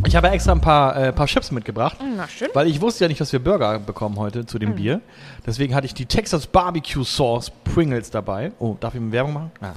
[0.06, 1.98] Ich habe extra ein paar, äh, paar Chips mitgebracht.
[2.16, 2.48] Na schön.
[2.54, 5.02] Weil ich wusste ja nicht, dass wir Burger bekommen heute zu dem Bier.
[5.46, 8.50] Deswegen hatte ich die Texas Barbecue Sauce Pringles dabei.
[8.58, 9.50] Oh, darf ich mir Werbung machen?
[9.60, 9.74] Ja.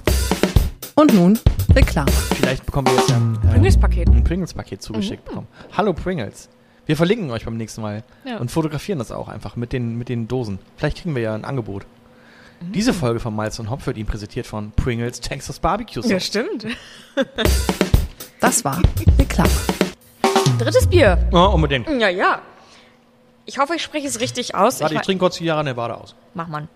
[0.96, 1.38] Und nun
[1.76, 2.10] Reklame.
[2.36, 4.08] Vielleicht bekommen wir jetzt ein, ähm, Pringles-Paket.
[4.08, 5.48] ein Pringles-Paket zugeschickt bekommen.
[5.76, 6.50] Hallo Pringles.
[6.86, 8.38] Wir verlinken euch beim nächsten Mal Ja.
[8.38, 10.58] und fotografieren das auch einfach mit den, mit den Dosen.
[10.78, 11.86] Vielleicht kriegen wir ja ein Angebot.
[12.72, 16.12] Diese Folge von Malz und Hopf wird Ihnen präsentiert von Pringles Texas Barbecue Sauce.
[16.12, 16.66] Ja, stimmt.
[18.40, 18.82] Das war
[19.18, 19.50] Reklame.
[20.60, 21.30] Drittes Bier.
[21.32, 21.88] Oh, unbedingt.
[21.90, 22.42] Ja, ja.
[23.46, 24.82] Ich hoffe, ich spreche es richtig aus.
[24.82, 26.14] Warte, ich Ich trinke kurz die Jahre Nevada aus.
[26.34, 26.68] Mach man.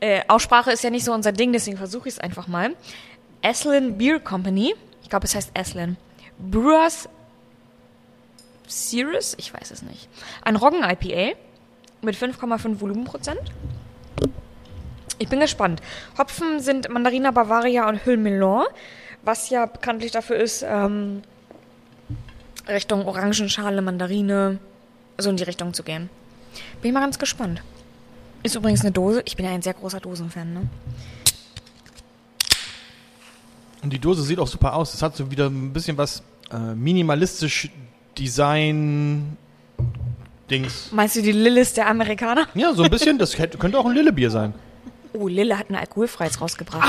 [0.00, 2.74] Äh, Aussprache ist ja nicht so unser Ding, deswegen versuche ich es einfach mal.
[3.42, 4.74] Aslan Beer Company.
[5.02, 5.98] Ich glaube, es heißt Aslan.
[6.38, 7.10] Brewers
[8.66, 9.34] Series?
[9.36, 10.08] Ich weiß es nicht.
[10.42, 11.36] Ein Roggen-IPA
[12.00, 13.40] mit 5,5 Volumenprozent.
[15.18, 15.80] Ich bin gespannt.
[16.18, 18.64] Hopfen sind Mandarina Bavaria und Hüllmelon,
[19.22, 21.22] was ja bekanntlich dafür ist, ähm,
[22.68, 24.58] Richtung Orangenschale, Mandarine,
[25.18, 26.10] so in die Richtung zu gehen.
[26.80, 27.62] Bin ich mal ganz gespannt.
[28.42, 29.22] Ist übrigens eine Dose.
[29.24, 30.62] Ich bin ja ein sehr großer Dosenfan, ne?
[33.82, 34.94] Und die Dose sieht auch super aus.
[34.94, 36.22] Es hat so wieder ein bisschen was
[36.52, 37.68] äh, minimalistisch
[38.16, 39.36] Design
[40.50, 40.90] Dings.
[40.92, 42.46] Meinst du die Lillis der Amerikaner?
[42.54, 43.18] Ja, so ein bisschen.
[43.18, 44.54] Das hätte, könnte auch ein Lillebier sein.
[45.14, 46.88] Oh, Lille hat ein alkoholfreies rausgebracht.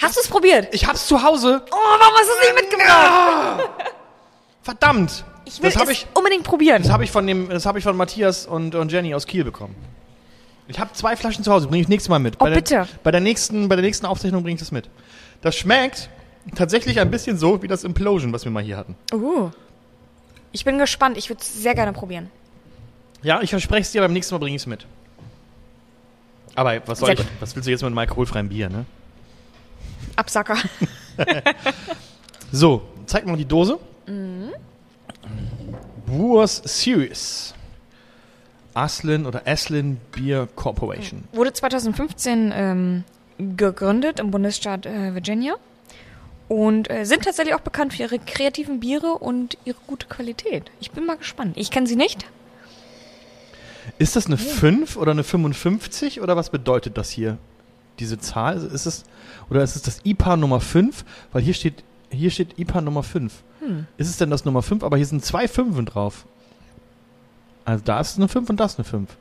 [0.00, 0.68] Hast du es probiert?
[0.72, 1.62] Ich hab's zu Hause.
[1.70, 3.70] Oh, warum hast du es nicht mitgebracht?
[4.62, 5.24] Verdammt.
[5.44, 6.82] Ich will das habe es ich, unbedingt probieren.
[6.82, 9.44] das hab ich von dem, das habe ich von Matthias und, und Jenny aus Kiel
[9.44, 9.76] bekommen.
[10.68, 11.68] Ich habe zwei Flaschen zu Hause.
[11.68, 12.34] Bringe ich nächstes Mal mit.
[12.36, 12.88] Oh, bei der, bitte.
[13.04, 14.90] Bei der nächsten, bei der nächsten Aufzeichnung bringe ich das mit.
[15.42, 16.10] Das schmeckt
[16.56, 18.96] tatsächlich ein bisschen so wie das Implosion, was wir mal hier hatten.
[19.12, 19.50] Uh.
[20.52, 21.16] Ich bin gespannt.
[21.16, 22.30] Ich würde es sehr gerne probieren.
[23.22, 24.86] Ja, ich verspreche es dir, beim nächsten Mal bringe ich es mit.
[26.56, 27.20] Aber was soll ich?
[27.40, 28.84] Was willst du jetzt mit einem alkoholfreien Bier, ne?
[30.16, 30.56] Absacker.
[32.52, 33.78] So, zeig mal die Dose.
[34.06, 34.52] Mhm.
[36.06, 37.54] Brewers Series.
[38.74, 41.24] Aslin oder Aslin Beer Corporation.
[41.32, 43.04] Wurde 2015 ähm,
[43.38, 45.56] gegründet im Bundesstaat äh, Virginia.
[46.48, 50.70] Und äh, sind tatsächlich auch bekannt für ihre kreativen Biere und ihre gute Qualität.
[50.78, 51.56] Ich bin mal gespannt.
[51.56, 52.26] Ich kenne sie nicht.
[53.98, 57.38] Ist das eine 5 oder eine 55 oder was bedeutet das hier?
[57.98, 58.56] Diese Zahl?
[58.58, 59.04] Ist es,
[59.48, 61.04] oder ist es das IPA Nummer 5?
[61.32, 63.32] Weil hier steht, hier steht IPA Nummer 5.
[63.60, 63.86] Hm.
[63.96, 64.82] Ist es denn das Nummer 5?
[64.84, 66.26] Aber hier sind zwei Fünfen drauf.
[67.64, 69.16] Also da ist eine 5 und das eine 5.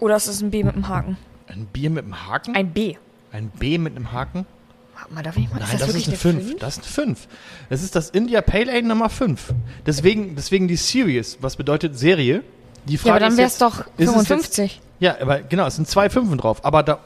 [0.00, 1.16] Oder ist es ein B mit einem Haken?
[1.46, 2.56] Ein Bier mit einem Haken?
[2.56, 2.96] Ein B.
[3.32, 4.46] Ein B mit einem Haken?
[4.94, 5.60] Warte mal, darf ich mal?
[5.60, 6.48] Nein, ist das, wirklich ist eine 5.
[6.48, 6.58] Fünf?
[6.58, 7.28] Das ist eine 5.
[7.68, 9.54] Das ist das India Pale Ale Nummer 5.
[9.84, 12.42] Deswegen, deswegen die Series, was bedeutet Serie?
[12.88, 14.80] Die Frage Ja, aber dann ist wäre es jetzt, doch ist es 55.
[15.00, 16.64] Ja, aber genau, es sind zwei Fünfen drauf.
[16.64, 16.98] Aber da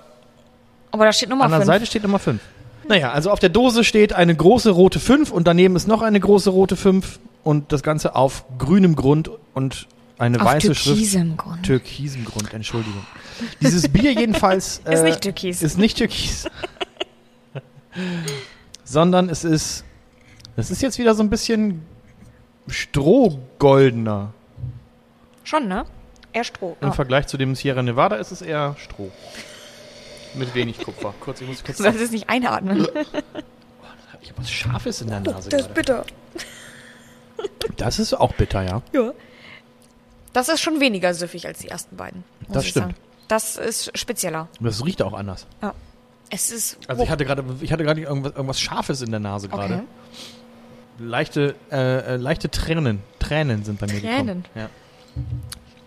[0.93, 1.67] Aber da steht Nummer an der 5.
[1.67, 2.41] Seite steht Nummer 5.
[2.89, 6.19] Naja, also auf der Dose steht eine große rote 5 und daneben ist noch eine
[6.19, 9.87] große rote 5 und das Ganze auf grünem Grund und
[10.19, 10.85] eine Auf weiße Schrift.
[10.85, 11.63] türkisem Grund.
[11.65, 13.07] Türkisem Grund, Entschuldigung.
[13.61, 15.63] Dieses Bier jedenfalls Ist äh, nicht türkis.
[15.63, 16.47] Ist nicht türkis.
[18.85, 19.85] Sondern es ist
[20.57, 21.83] es ist jetzt wieder so ein bisschen
[22.69, 24.33] strohgoldener.
[25.51, 25.85] Schon, ne?
[26.33, 26.77] Eher Stroh.
[26.81, 26.93] Im Ja.
[26.93, 29.11] Vergleich zu dem Sierra Nevada ist es eher Stroh.
[30.35, 31.13] Mit wenig Kupfer.
[31.19, 32.87] Kurz, ich muss kurz Du solltest es nicht einatmen.
[34.23, 35.49] Ich habe was Scharfes in der Nase.
[35.49, 36.05] Das ist bitter.
[37.79, 38.83] Das ist auch bitter, ja.
[38.93, 39.13] Ja.
[40.35, 42.23] Das ist schon weniger süffig als die ersten beiden.
[42.47, 42.87] Muss Das ich stimmt.
[42.89, 42.97] Sagen.
[43.29, 44.49] Das ist spezieller.
[44.63, 45.47] Es riecht auch anders.
[45.63, 45.73] Ja.
[46.29, 46.79] Es ist.
[46.87, 49.75] Also ich hatte gerade, ich hatte gerade irgendwas, irgendwas Scharfes in der Nase gerade.
[49.75, 49.85] Okay.
[50.99, 54.43] Leichte, äh, äh, leichte Tränen, Tränen sind bei mir Tränen?
[54.43, 54.45] gekommen.
[54.55, 54.69] Ja.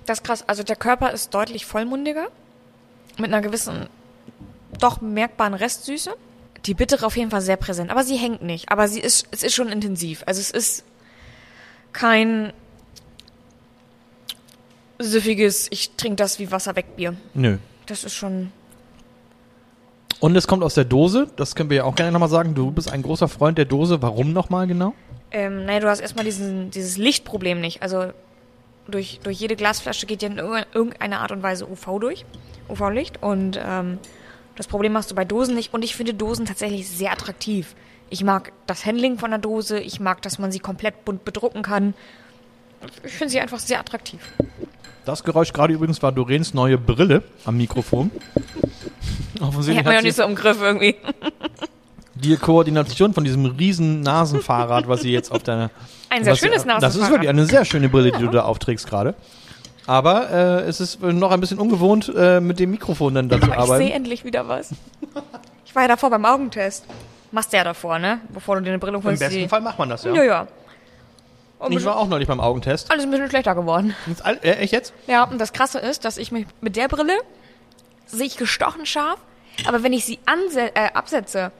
[0.05, 0.43] Das ist krass.
[0.47, 2.27] Also der Körper ist deutlich vollmundiger.
[3.17, 3.87] Mit einer gewissen,
[4.79, 6.11] doch merkbaren Restsüße.
[6.65, 7.91] Die Bittere auf jeden Fall sehr präsent.
[7.91, 8.69] Aber sie hängt nicht.
[8.69, 10.23] Aber sie ist, es ist schon intensiv.
[10.25, 10.83] Also es ist
[11.91, 12.53] kein
[14.99, 17.15] süffiges, ich trinke das wie Wasser weg Bier.
[17.33, 17.57] Nö.
[17.85, 18.51] Das ist schon.
[20.19, 22.55] Und es kommt aus der Dose, das können wir ja auch gerne nochmal sagen.
[22.55, 24.01] Du bist ein großer Freund der Dose.
[24.01, 24.93] Warum nochmal genau?
[25.31, 27.81] Ähm, naja, du hast erstmal diesen, dieses Lichtproblem nicht.
[27.81, 28.13] Also
[28.87, 32.25] durch, durch jede Glasflasche geht ja in irg- irgendeiner Art und Weise UV durch.
[32.69, 33.21] UV-Licht.
[33.21, 33.99] Und ähm,
[34.55, 35.73] das Problem hast du bei Dosen nicht.
[35.73, 37.75] Und ich finde Dosen tatsächlich sehr attraktiv.
[38.09, 39.79] Ich mag das Handling von der Dose.
[39.79, 41.93] Ich mag, dass man sie komplett bunt bedrucken kann.
[43.03, 44.19] Ich finde sie einfach sehr attraktiv.
[45.05, 48.11] Das Geräusch gerade übrigens war Doreens neue Brille am Mikrofon.
[49.35, 50.95] Die Offensichtlich hat man ja nicht so im Griff irgendwie.
[52.23, 55.69] die Koordination von diesem riesen Nasenfahrrad, was sie jetzt auf deiner...
[56.09, 57.11] Ein sehr schönes Das ist Nasenfahrrad.
[57.11, 59.15] wirklich eine sehr schöne Brille, die du da aufträgst gerade.
[59.87, 63.41] Aber äh, es ist noch ein bisschen ungewohnt, äh, mit dem Mikrofon dann da zu
[63.47, 63.87] Ich sehe arbeiten.
[63.91, 64.69] endlich wieder was.
[65.65, 66.85] Ich war ja davor beim Augentest.
[67.31, 68.19] Machst du ja davor, ne?
[68.33, 69.19] Bevor du dir eine Brille Im holst.
[69.19, 70.13] besten die- Fall macht man das, ja.
[70.13, 70.47] Ja, ja.
[71.59, 72.91] Und Ich war auch neulich beim Augentest.
[72.91, 73.95] alles ein bisschen schlechter geworden.
[74.23, 74.93] All- äh, echt jetzt?
[75.07, 77.13] Ja, und das Krasse ist, dass ich mich mit der Brille
[78.05, 79.17] sehe ich gestochen scharf,
[79.67, 81.51] aber wenn ich sie anse äh, absetze,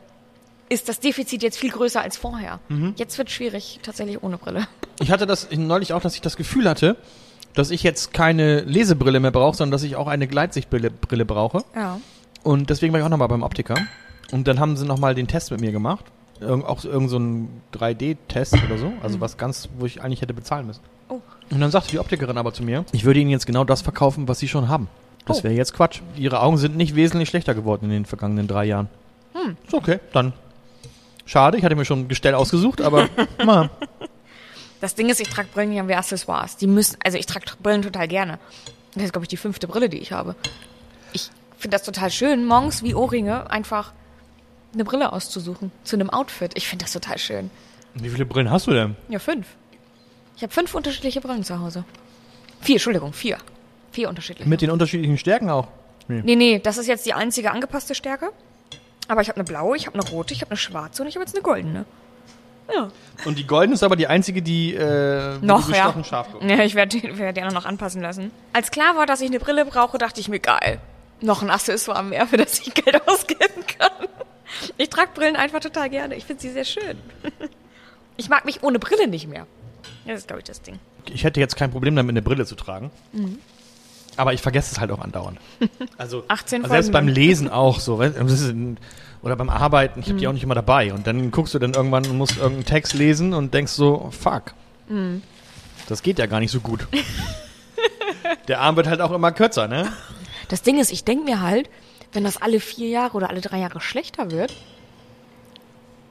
[0.73, 2.59] ist das Defizit jetzt viel größer als vorher.
[2.69, 2.93] Mhm.
[2.97, 4.67] Jetzt wird schwierig, tatsächlich ohne Brille.
[4.99, 6.95] Ich hatte das neulich auch, dass ich das Gefühl hatte,
[7.55, 11.63] dass ich jetzt keine Lesebrille mehr brauche, sondern dass ich auch eine Gleitsichtbrille Brille brauche.
[11.75, 11.99] Ja.
[12.43, 13.75] Und deswegen war ich auch nochmal beim Optiker.
[14.31, 16.05] Und dann haben sie nochmal den Test mit mir gemacht.
[16.39, 18.93] Irgend, auch irgend so ein 3D-Test oder so.
[19.01, 20.81] Also was ganz, wo ich eigentlich hätte bezahlen müssen.
[21.09, 21.19] Oh.
[21.49, 24.27] Und dann sagte die Optikerin aber zu mir, ich würde ihnen jetzt genau das verkaufen,
[24.27, 24.87] was sie schon haben.
[25.25, 25.43] Das Oh.
[25.43, 26.01] wäre jetzt Quatsch.
[26.15, 28.89] Ihre Augen sind nicht wesentlich schlechter geworden in den vergangenen drei Jahren.
[29.33, 29.57] Hm.
[29.65, 30.33] Ist okay, dann.
[31.25, 33.07] Schade, ich hatte mir schon ein Gestell ausgesucht, aber
[33.45, 33.69] mal.
[34.81, 36.57] Das Ding ist, ich trage Brillen ja wie Accessoires.
[36.57, 38.39] Die müssen, also ich trage Brillen total gerne.
[38.95, 40.35] Das ist, glaube ich, die fünfte Brille, die ich habe.
[41.13, 43.93] Ich finde das total schön, morgens wie Ohrringe einfach
[44.73, 46.51] eine Brille auszusuchen zu einem Outfit.
[46.55, 47.49] Ich finde das total schön.
[47.93, 48.95] Wie viele Brillen hast du denn?
[49.07, 49.47] Ja, fünf.
[50.35, 51.85] Ich habe fünf unterschiedliche Brillen zu Hause.
[52.61, 53.37] Vier, Entschuldigung, vier.
[53.91, 54.49] Vier unterschiedliche.
[54.49, 55.67] Mit den unterschiedlichen Stärken auch.
[56.07, 58.31] nee, nee, das ist jetzt die einzige angepasste Stärke.
[59.07, 61.15] Aber ich habe eine blaue, ich habe eine rote, ich habe eine schwarze und ich
[61.15, 61.85] habe jetzt eine goldene.
[62.73, 62.89] Ja.
[63.25, 65.93] Und die goldene ist aber die einzige, die äh, Noch, du ja.
[66.03, 66.27] scharf.
[66.41, 68.31] Ja, ich werde die, werd die anderen noch anpassen lassen.
[68.53, 70.79] Als klar war, dass ich eine Brille brauche, dachte ich mir, geil.
[71.21, 74.07] Noch ein Accessoire mehr, für das ich Geld ausgeben kann.
[74.77, 76.15] Ich trage Brillen einfach total gerne.
[76.15, 76.97] Ich finde sie sehr schön.
[78.15, 79.47] Ich mag mich ohne Brille nicht mehr.
[80.05, 80.79] Das ist, glaube ich, das Ding.
[81.11, 82.91] Ich hätte jetzt kein Problem damit, eine Brille zu tragen.
[83.11, 83.39] Mhm.
[84.17, 85.39] Aber ich vergesse es halt auch andauernd.
[85.97, 87.07] Also, 18 also selbst beim.
[87.07, 87.99] Lesen auch so.
[87.99, 88.15] weißt
[89.21, 90.17] Oder beim Arbeiten, ich habe Mhm.
[90.19, 90.93] die auch nicht immer dabei.
[90.93, 94.53] Und dann guckst du dann irgendwann und musst irgendeinen Text lesen und denkst so, fuck.
[94.89, 95.21] Mhm.
[95.87, 96.87] Das geht ja gar nicht so gut.
[98.47, 99.91] Der Arm wird halt auch immer kürzer, ne?
[100.49, 101.69] Das Ding ist, ich denke mir halt,
[102.11, 104.53] wenn das alle vier Jahre oder alle drei Jahre schlechter wird,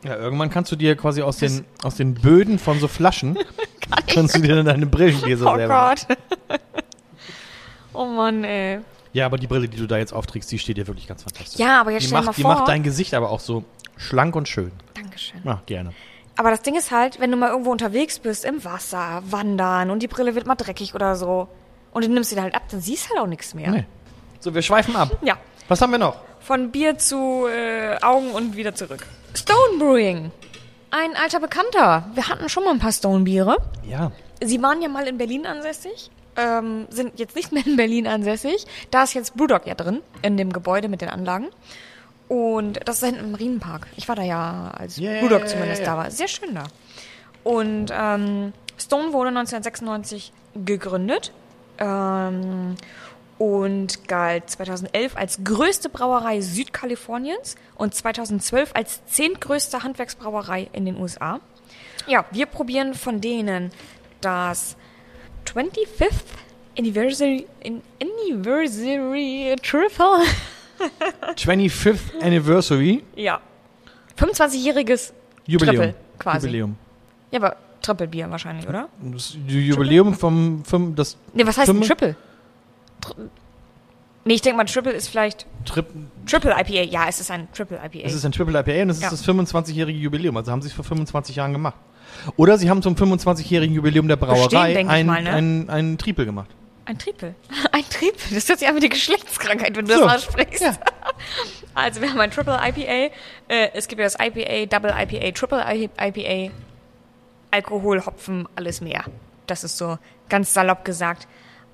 [0.04, 3.38] Ja, irgendwann kannst du dir quasi aus den, aus den Böden von so Flaschen,
[4.08, 6.18] kannst du dir dann deine Brillengläser oh selber Gott.
[7.94, 8.80] Oh Mann, ey.
[9.12, 11.58] Ja, aber die Brille, die du da jetzt aufträgst, die steht dir wirklich ganz fantastisch.
[11.60, 13.64] Ja, aber jetzt die stell macht, mal die macht vor- dein Gesicht aber auch so
[13.96, 14.72] schlank und schön.
[14.94, 15.40] Dankeschön.
[15.44, 15.92] Ja, gerne.
[16.36, 20.02] Aber das Ding ist halt, wenn du mal irgendwo unterwegs bist, im Wasser, wandern und
[20.02, 21.46] die Brille wird mal dreckig oder so
[21.92, 23.70] und du nimmst sie dann halt ab, dann siehst du halt auch nichts mehr.
[23.70, 23.84] Nee.
[24.40, 25.10] So, wir schweifen ab.
[25.22, 25.36] Ja,
[25.68, 26.16] Was haben wir noch?
[26.40, 29.06] von Bier zu äh, Augen und wieder zurück.
[29.34, 30.32] Stone Brewing.
[30.90, 32.08] Ein alter Bekannter.
[32.14, 33.58] Wir hatten schon mal ein paar Stone-Biere.
[33.88, 34.10] Ja.
[34.42, 38.66] Sie waren ja mal in Berlin ansässig, ähm, sind jetzt nicht mehr in Berlin ansässig.
[38.90, 41.48] Da ist jetzt Brewdog ja drin, in dem Gebäude mit den Anlagen.
[42.28, 43.86] Und das ist hinten im Marienpark.
[43.96, 45.92] Ich war da ja, als ja, Brewdog ja, zumindest ja, ja.
[45.92, 46.10] da war.
[46.10, 46.64] Sehr schön da.
[47.44, 51.32] Und ähm, Stone wurde 1996 gegründet
[51.78, 52.76] ähm,
[53.38, 61.40] und galt 2011 als größte Brauerei Südkaliforniens und 2012 als zehntgrößte Handwerksbrauerei in den USA.
[62.06, 63.70] Ja, wir probieren von denen
[64.20, 64.76] das
[65.46, 66.24] 25th
[66.78, 70.24] Anniversary, in, Anniversary Triple.
[71.36, 73.40] 25th Anniversary Ja.
[74.16, 75.12] 25-jähriges
[75.46, 75.76] Jubiläum.
[75.76, 76.46] Triple quasi.
[76.46, 76.76] Jubiläum.
[77.30, 78.88] Ja, aber Triple Bier wahrscheinlich, oder?
[79.00, 82.16] Das Jubiläum vom, vom das Nee, was heißt Fünf- Triple?
[83.00, 83.14] Tri
[84.24, 85.86] nee, ich denke mal, Triple ist vielleicht Trip,
[86.26, 86.82] Triple IPA.
[86.90, 88.06] Ja, es ist ein Triple IPA.
[88.06, 89.08] es ist ein Triple IPA und es Ja.
[89.08, 90.36] ist das 25-jährige Jubiläum.
[90.36, 91.76] Also haben sie es vor 25 Jahren gemacht.
[92.36, 95.30] Oder sie haben zum 25-jährigen Jubiläum der Brauerei Bestehen, ein, mal, ne?
[95.30, 96.50] ein, ein Triple gemacht.
[96.84, 97.34] Ein Triple.
[97.72, 98.34] Ein Triple.
[98.34, 100.04] Das hört sich an wie eine Geschlechtskrankheit, wenn du So.
[100.04, 100.64] das aussprichst.
[101.74, 103.14] Also wir haben ein Triple IPA.
[103.48, 105.64] Äh, es gibt ja das IPA, Double IPA, Triple
[105.98, 106.52] IPA.
[107.50, 109.04] Alkohol, Hopfen, alles mehr.
[109.46, 109.96] Das ist so
[110.28, 111.26] ganz salopp gesagt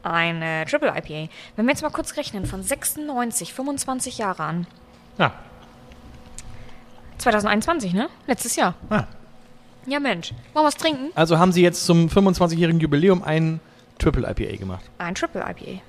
[0.03, 1.31] ein äh, Triple IPA.
[1.57, 4.66] Wenn wir jetzt mal kurz rechnen, von 96, 25 Jahre an.
[5.18, 5.33] Ja.
[7.18, 8.09] 2021, ne?
[8.27, 8.74] Letztes Jahr.
[8.90, 9.05] Ah.
[9.88, 10.31] Ja, Mensch.
[10.53, 11.11] Wollen wir was trinken?
[11.14, 13.61] Also haben sie jetzt zum 25-jährigen Jubiläum ein
[13.98, 14.85] Triple IPA gemacht.
[14.98, 15.81] Ein Triple IPA.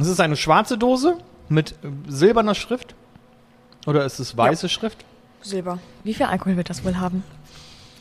[0.00, 2.94] Es ist eine schwarze Dose mit äh, silberner Schrift.
[3.86, 5.04] Oder ist es weiße Schrift?
[5.40, 5.78] Silber.
[6.04, 7.22] Wie viel Alkohol wird das wohl haben?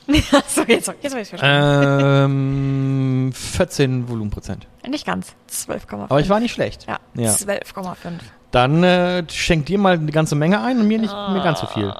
[0.47, 2.25] so, jetzt, jetzt habe ich verstanden.
[3.27, 4.65] Ähm, 14 Volumenprozent.
[4.87, 5.33] Nicht ganz.
[5.51, 6.03] 12,5.
[6.03, 6.87] Aber ich war nicht schlecht.
[6.87, 7.31] Ja, Ja.
[7.31, 7.95] 12,5.
[8.51, 11.67] Dann äh, schenk dir mal eine ganze Menge ein und mir nicht mir ganz so
[11.67, 11.93] viel.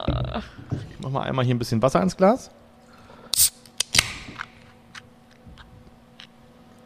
[0.72, 2.50] Ich mach mal einmal hier ein bisschen Wasser ins Glas.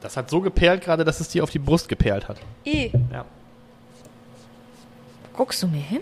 [0.01, 2.37] Das hat so geperlt gerade, dass es dir auf die Brust geperlt hat.
[2.65, 2.91] I.
[3.11, 3.25] Ja.
[5.33, 6.01] Guckst du mir hin?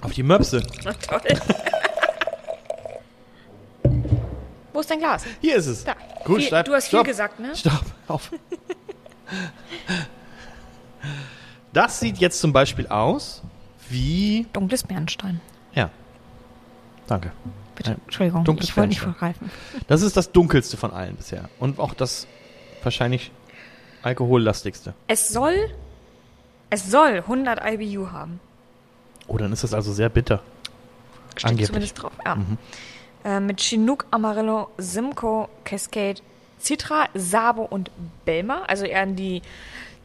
[0.00, 0.62] Auf die Möpse.
[0.84, 1.20] Na toll.
[4.72, 5.24] Wo ist dein Glas?
[5.40, 5.84] Hier ist es.
[5.84, 5.94] Da.
[6.24, 6.64] Gut, Viel- stopp.
[6.64, 7.00] du hast stopp.
[7.04, 7.54] viel gesagt, ne?
[7.54, 8.30] Stopp, auf.
[11.72, 13.42] Das sieht jetzt zum Beispiel aus
[13.88, 14.46] wie.
[14.52, 15.40] Dunkles Bernstein.
[15.74, 15.90] Ja.
[17.06, 17.32] Danke.
[17.80, 19.50] Bitte, Entschuldigung, dunkles ich wollte nicht vorgreifen.
[19.88, 21.48] Das ist das dunkelste von allen bisher.
[21.58, 22.26] Und auch das
[22.82, 23.30] wahrscheinlich
[24.02, 24.92] alkohollastigste.
[25.06, 25.54] Es soll,
[26.68, 28.38] es soll 100 IBU haben.
[29.28, 30.42] Oh, dann ist das also sehr bitter.
[31.36, 31.66] Steht Angeblich.
[31.68, 32.12] zumindest drauf.
[32.24, 32.34] Ja.
[32.36, 32.58] Mhm.
[33.24, 36.20] Äh, mit Chinook, Amarillo, Simcoe, Cascade,
[36.60, 37.90] Citra, Sabo und
[38.26, 38.62] Belma.
[38.66, 39.40] Also eher in die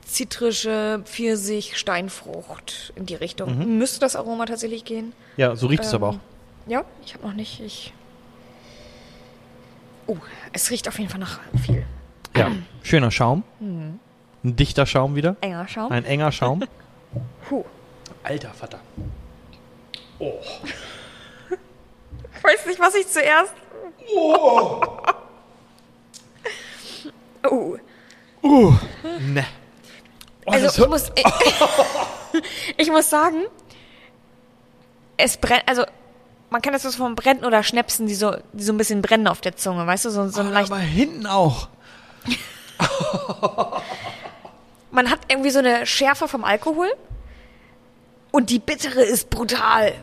[0.06, 3.58] zitrische Pfirsich, Steinfrucht in die Richtung.
[3.58, 3.78] Mhm.
[3.80, 5.12] Müsste das Aroma tatsächlich gehen?
[5.36, 6.20] Ja, so riecht es Ähm, aber auch.
[6.68, 7.60] Ja, ich habe noch nicht.
[7.60, 7.94] Ich.
[10.08, 10.18] Oh,
[10.54, 11.86] es riecht auf jeden Fall nach viel.
[12.36, 12.52] Ja.
[12.84, 13.44] Schöner Schaum.
[13.60, 14.00] Mhm.
[14.44, 15.36] Ein dichter Schaum wieder.
[15.42, 15.92] Enger Schaum.
[15.92, 16.64] Ein enger Schaum.
[17.50, 17.66] Puh.
[18.24, 18.80] Alter Vater.
[20.20, 20.30] Ich
[22.44, 23.54] weiß nicht, was ich zuerst.
[24.16, 24.82] Oh.
[29.20, 29.46] Ne.
[30.46, 31.12] Oh, Also ich muss,
[32.78, 33.46] ich muss sagen,
[35.18, 35.84] es brennt, also
[36.56, 39.28] man kennt das so vom Brennen oder Schnäpsen, die so, die so ein bisschen brennen
[39.28, 41.68] auf der Zunge, weißt du, so, so ein leicht, aber hinten auch.
[44.92, 46.88] man hat irgendwie so eine Schärfe vom Alkohol
[48.32, 49.96] und die bittere ist brutal.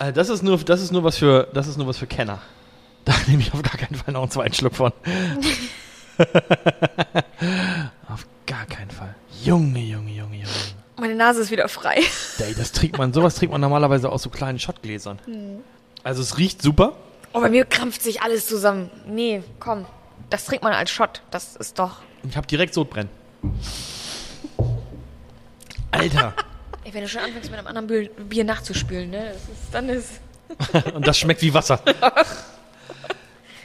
[0.00, 2.40] Äh, Das ist nur, das ist nur was für, das ist nur was für Kenner.
[3.04, 4.92] Da nehme ich auf gar keinen Fall noch einen zweiten Schluck von.
[8.08, 9.14] auf gar keinen Fall.
[9.44, 10.77] Junge, Junge, Junge, Junge.
[10.98, 12.02] Meine Nase ist wieder frei.
[12.38, 15.20] Ey, das trinkt man, sowas trinkt man normalerweise aus so kleinen Schottgläsern.
[16.02, 16.96] Also es riecht super.
[17.32, 18.90] Oh, bei mir krampft sich alles zusammen.
[19.06, 19.86] Nee, komm,
[20.30, 21.98] das trinkt man als Shot, das ist doch.
[22.28, 23.10] Ich habe direkt Sodbrennen.
[25.90, 26.34] Alter.
[26.84, 29.88] Ey, wenn du schon anfängst mit einem anderen Bier, Bier nachzuspülen, ne, das ist, dann
[29.88, 30.94] ist...
[30.94, 31.80] Und das schmeckt wie Wasser.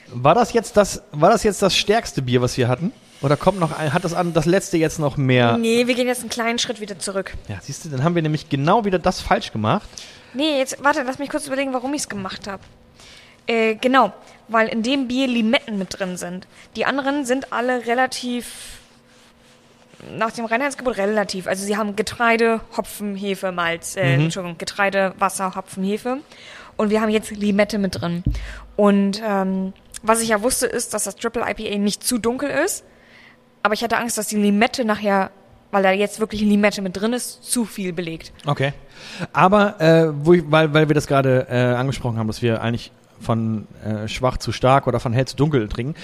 [0.08, 2.92] War das jetzt das, war das jetzt das stärkste Bier, was wir hatten?
[3.24, 5.58] Oder kommt noch ein, hat das an, das letzte jetzt noch mehr?
[5.58, 7.34] Nee, wir gehen jetzt einen kleinen Schritt wieder zurück.
[7.48, 9.88] Ja, siehst du, dann haben wir nämlich genau wieder das falsch gemacht.
[10.34, 12.62] Nee, jetzt, warte, lass mich kurz überlegen, warum ich es gemacht habe.
[13.48, 14.12] Äh, genau,
[14.50, 16.48] weil in dem Bier Limetten mit drin sind.
[16.76, 18.80] Die anderen sind alle relativ,
[20.18, 21.48] nach dem Reinheitsgebot relativ.
[21.48, 26.18] Also sie haben Getreide, Hopfen, Hefe, Malz, äh, Entschuldigung, Getreide, Wasser, Hopfen, Hefe.
[26.76, 28.24] Und wir haben jetzt Limette mit drin.
[28.76, 32.84] Und ähm, was ich ja wusste, ist, dass das Triple IPA nicht zu dunkel ist.
[33.64, 35.32] Aber ich hatte Angst, dass die Limette nachher,
[35.72, 38.34] weil da jetzt wirklich Limette mit drin ist, zu viel belegt.
[38.46, 38.74] Okay.
[39.32, 42.92] Aber, äh, wo ich, weil, weil wir das gerade äh, angesprochen haben, dass wir eigentlich
[43.22, 45.96] von äh, schwach zu stark oder von hell zu dunkel trinken.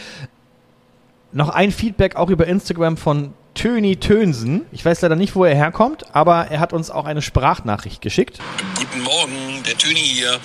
[1.33, 4.61] Noch ein Feedback auch über Instagram von Töni Tönsen.
[4.71, 8.39] Ich weiß leider nicht, wo er herkommt, aber er hat uns auch eine Sprachnachricht geschickt.
[8.77, 10.39] Guten Morgen, der Töni hier.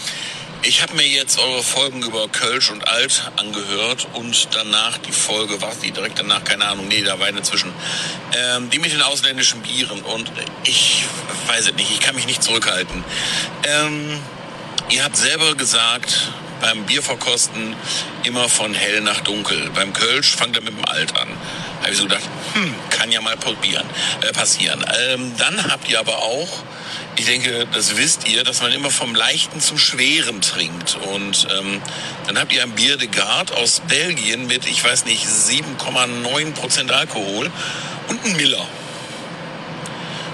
[0.67, 5.61] Ich habe mir jetzt eure Folgen über Kölsch und Alt angehört und danach die Folge,
[5.61, 7.71] war die direkt danach, keine Ahnung, nee, da war eine zwischen,
[8.35, 10.33] ähm, die mit den ausländischen Bieren und
[10.65, 11.05] ich
[11.49, 13.05] weiß es nicht, ich kann mich nicht zurückhalten.
[13.65, 14.19] Ähm,
[14.89, 17.77] ihr habt selber gesagt, beim Bierverkosten
[18.23, 19.69] immer von hell nach dunkel.
[19.75, 21.29] Beim Kölsch fangt er mit dem Alt an.
[21.83, 22.25] Habe ich so gedacht,
[22.55, 23.85] hm, kann ja mal probieren,
[24.23, 24.83] äh, passieren.
[25.11, 26.65] Ähm, dann habt ihr aber auch
[27.17, 30.97] ich denke, das wisst ihr, dass man immer vom Leichten zum Schweren trinkt.
[31.13, 31.81] Und ähm,
[32.27, 36.91] dann habt ihr ein Bier de Garde aus Belgien mit, ich weiß nicht, 7,9 Prozent
[36.91, 37.51] Alkohol
[38.09, 38.67] und ein Miller.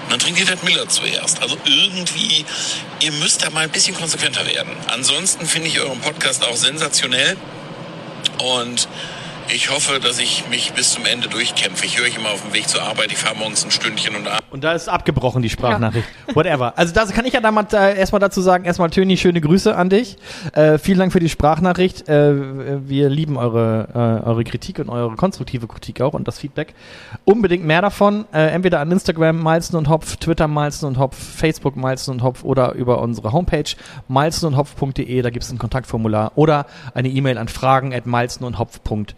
[0.03, 1.41] Und dann trinkt ihr das Miller zuerst.
[1.41, 2.45] Also irgendwie,
[2.99, 4.75] ihr müsst da mal ein bisschen konsequenter werden.
[4.87, 7.37] Ansonsten finde ich euren Podcast auch sensationell.
[8.39, 8.87] Und
[9.53, 11.85] ich hoffe, dass ich mich bis zum Ende durchkämpfe.
[11.85, 13.11] Ich höre euch immer auf dem Weg zur Arbeit.
[13.11, 14.45] Ich fahre morgens ein Stündchen und abends.
[14.49, 16.07] Und da ist abgebrochen, die Sprachnachricht.
[16.33, 16.77] Whatever.
[16.77, 19.75] Also das kann ich ja da mal, äh, erstmal dazu sagen, erstmal Töni, schöne Grüße
[19.75, 20.17] an dich.
[20.53, 22.07] Äh, vielen Dank für die Sprachnachricht.
[22.07, 26.73] Äh, wir lieben eure, äh, eure Kritik und eure konstruktive Kritik auch und das Feedback.
[27.25, 28.25] Unbedingt mehr davon.
[28.33, 32.43] Äh, entweder an Instagram Malzen und Hopf, Twitter Malzen und Hopf, Facebook Malzen und Hopf
[32.43, 33.75] oder über unsere Homepage
[34.07, 39.15] malzenundhopf.de, da gibt es ein Kontaktformular oder eine E-Mail an fragen at malzenundhopf.de.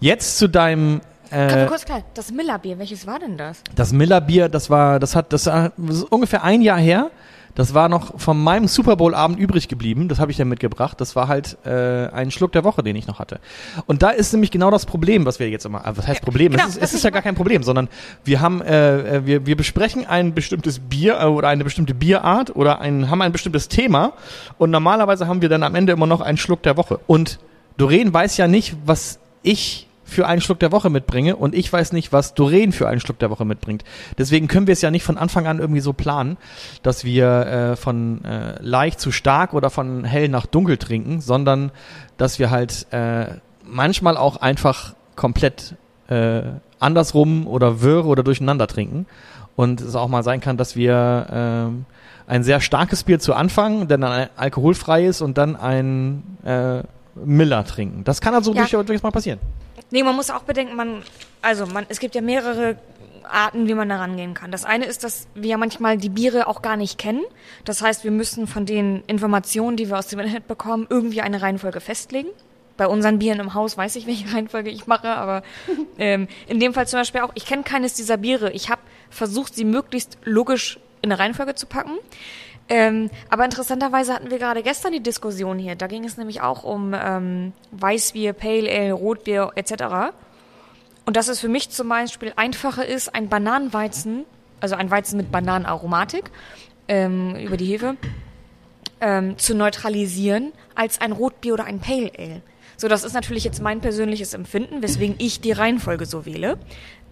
[0.00, 3.62] Jetzt zu deinem äh, kurz klar, das Miller-Bier, welches war denn das?
[3.74, 7.10] das Miller Bier, das war, das hat, das das ist ungefähr ein Jahr her.
[7.56, 10.08] Das war noch von meinem Super Bowl Abend übrig geblieben.
[10.08, 11.00] Das habe ich dann mitgebracht.
[11.00, 13.40] Das war halt äh, ein Schluck der Woche, den ich noch hatte.
[13.86, 15.80] Und da ist nämlich genau das Problem, was wir jetzt immer.
[15.86, 16.52] äh, Was heißt Problem?
[16.52, 17.88] genau, es ist, es ist ja gar kein Problem, sondern
[18.24, 22.54] wir haben, äh, äh, wir, wir besprechen ein bestimmtes Bier äh, oder eine bestimmte Bierart
[22.54, 24.12] oder ein, haben ein bestimmtes Thema.
[24.58, 27.00] Und normalerweise haben wir dann am Ende immer noch einen Schluck der Woche.
[27.06, 27.38] Und
[27.76, 31.92] Doreen weiß ja nicht, was ich für einen Schluck der Woche mitbringe und ich weiß
[31.92, 33.82] nicht, was Doreen für einen Schluck der Woche mitbringt.
[34.16, 36.36] Deswegen können wir es ja nicht von Anfang an irgendwie so planen,
[36.82, 41.72] dass wir äh, von äh, leicht zu stark oder von hell nach dunkel trinken, sondern
[42.18, 43.26] dass wir halt äh,
[43.64, 45.74] manchmal auch einfach komplett
[46.08, 46.42] äh,
[46.78, 49.06] andersrum oder wirr oder durcheinander trinken.
[49.56, 51.86] und es auch mal sein kann, dass wir ähm,
[52.26, 56.82] ein sehr starkes Bier zu Anfang, dann alkoholfrei ist und dann ein äh,
[57.24, 58.04] Miller trinken.
[58.04, 58.66] Das kann also Ja.
[58.66, 59.38] durchaus, mal passieren.
[59.90, 61.02] Nee, man muss auch bedenken, man,
[61.42, 62.76] also man, es gibt ja mehrere
[63.28, 64.50] Arten, wie man da rangehen kann.
[64.50, 67.22] Das eine ist, dass wir ja manchmal die Biere auch gar nicht kennen.
[67.64, 71.42] Das heißt, wir müssen von den Informationen, die wir aus dem Internet bekommen, irgendwie eine
[71.42, 72.28] Reihenfolge festlegen.
[72.76, 75.42] Bei unseren Bieren im Haus weiß ich, welche Reihenfolge ich mache, aber
[75.98, 78.52] ähm, in dem Fall zum Beispiel auch, ich kenne keines dieser Biere.
[78.52, 81.92] Ich habe versucht, sie möglichst logisch in eine Reihenfolge zu packen.
[82.68, 85.76] Ähm, aber interessanterweise hatten wir gerade gestern die Diskussion hier.
[85.76, 90.12] Da ging es nämlich auch um ähm, Weißbier, Pale Ale, Rotbier etc.
[91.04, 94.24] Und dass es für mich zum Beispiel einfacher ist, ein Bananenweizen,
[94.60, 96.30] also ein Weizen mit Bananenaromatik
[96.88, 97.96] ähm, über die Hefe,
[99.00, 102.42] ähm, zu neutralisieren, als ein Rotbier oder ein Pale Ale.
[102.76, 106.58] So, das ist natürlich jetzt mein persönliches Empfinden, weswegen ich die Reihenfolge so wähle.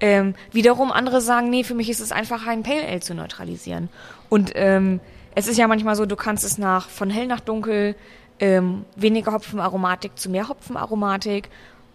[0.00, 3.88] Ähm, wiederum andere sagen, nee, für mich ist es einfacher, ein Pale Ale zu neutralisieren.
[4.28, 5.00] Und ähm,
[5.34, 7.96] es ist ja manchmal so, du kannst es nach von hell nach dunkel,
[8.40, 11.48] ähm, weniger Hopfenaromatik zu mehr Hopfenaromatik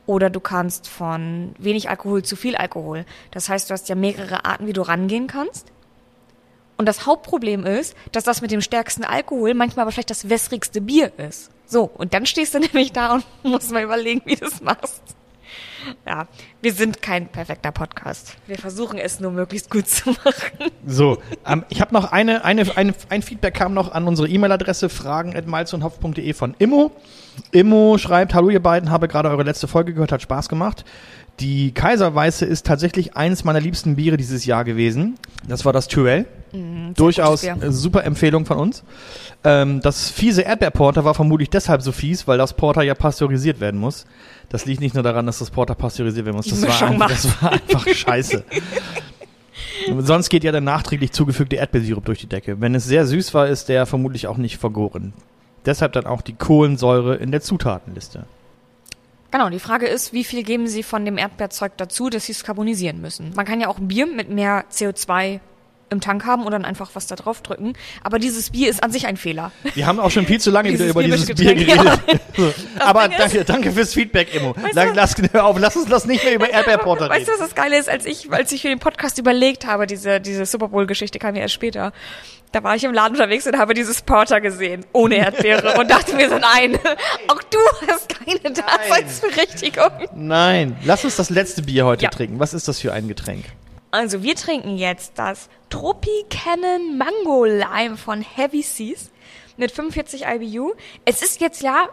[0.06, 3.06] oder du kannst von wenig Alkohol zu viel Alkohol.
[3.32, 5.72] Das heißt, du hast ja mehrere Arten, wie du rangehen kannst.
[6.78, 10.82] Und das Hauptproblem ist, dass das mit dem stärksten Alkohol manchmal aber vielleicht das wässrigste
[10.82, 11.52] Bier ist.
[11.66, 15.04] So, und dann stehst du nämlich da und musst mal überlegen, wie du es machst.
[16.06, 16.28] Ja,
[16.62, 18.36] wir sind kein perfekter Podcast.
[18.48, 20.72] Wir versuchen es nur möglichst gut zu machen.
[20.86, 24.90] So, ähm, ich habe noch eine, eine, eine, ein Feedback kam noch an unsere E-Mail-Adresse
[24.90, 26.92] fragen.malzundhopf.de von Immo.
[27.52, 30.84] Immo schreibt, hallo ihr beiden, habe gerade eure letzte Folge gehört, hat Spaß gemacht.
[31.40, 35.16] Die Kaiserweiße ist tatsächlich eines meiner liebsten Biere dieses Jahr gewesen.
[35.48, 36.26] Das war das Tyrell.
[36.96, 37.58] Durchaus Bier.
[37.62, 38.84] äh, super Empfehlung von uns.
[39.44, 43.80] Ähm, das fiese Erdbeerporter war vermutlich deshalb so fies, weil das Porter ja pasteurisiert werden
[43.80, 44.06] muss.
[44.50, 46.48] Das liegt nicht nur daran, dass das Porter pasteurisiert werden muss.
[46.48, 47.12] Das war, Mischung ein, macht.
[47.12, 48.44] das war einfach scheiße.
[50.00, 52.60] Sonst geht ja der nachträglich zugefügte Erdbeersirup durch die Decke.
[52.60, 55.14] Wenn es sehr süß war, ist der vermutlich auch nicht vergoren.
[55.66, 58.26] Deshalb dann auch die Kohlensäure in der Zutatenliste.
[59.32, 62.44] Genau, die Frage ist, wie viel geben Sie von dem Erdbeerzeug dazu, dass Sie es
[62.44, 63.32] carbonisieren müssen?
[63.36, 65.40] Man kann ja auch Bier mit mehr CO2
[65.90, 67.74] im Tank haben und dann einfach was da drauf drücken.
[68.04, 69.52] Aber dieses Bier ist an sich ein Fehler.
[69.76, 72.00] Wir haben auch schon viel zu lange wieder über dieses Bier geredet.
[72.38, 72.54] So.
[72.80, 74.56] Aber danke, danke fürs Feedback, Immo.
[74.74, 77.42] Lass, lass, hör auf, lass uns das nicht mehr über Erdbeerporter Weißt du, reden.
[77.42, 77.90] was das Geile ist?
[77.90, 81.42] Als ich, als ich für den Podcast überlegt habe, diese, diese Super Bowl-Geschichte kam ja
[81.42, 81.92] erst später.
[82.52, 86.16] Da war ich im Laden unterwegs und habe dieses Porter gesehen, ohne Erdbeere, und dachte
[86.16, 86.80] mir so, nein,
[87.28, 89.92] auch du hast keine Daseinsberechtigung.
[90.16, 92.10] Nein, lass uns das letzte Bier heute Ja.
[92.10, 92.40] trinken.
[92.40, 93.46] Was ist das für ein Getränk?
[93.92, 99.12] Also, wir trinken jetzt das Tropicana Mango Lime von Heavy Seas
[99.58, 100.74] mit 45 IBU.
[101.06, 101.90] Es ist jetzt ja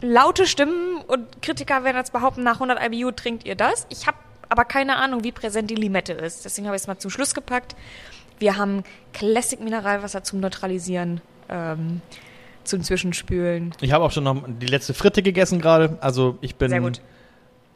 [0.00, 3.86] laute Stimmen und Kritiker werden jetzt behaupten, nach 100 IBU trinkt ihr das.
[3.88, 4.18] Ich habe
[4.48, 6.44] aber keine Ahnung, wie präsent die Limette ist.
[6.44, 7.74] Deswegen habe ich es mal zum Schluss gepackt.
[8.38, 12.02] Wir haben Classic Mineralwasser zum Neutralisieren, ähm,
[12.64, 13.74] zum Zwischenspülen.
[13.80, 15.96] Ich habe auch schon noch die letzte Fritte gegessen gerade.
[16.00, 17.00] Also ich bin Sehr gut.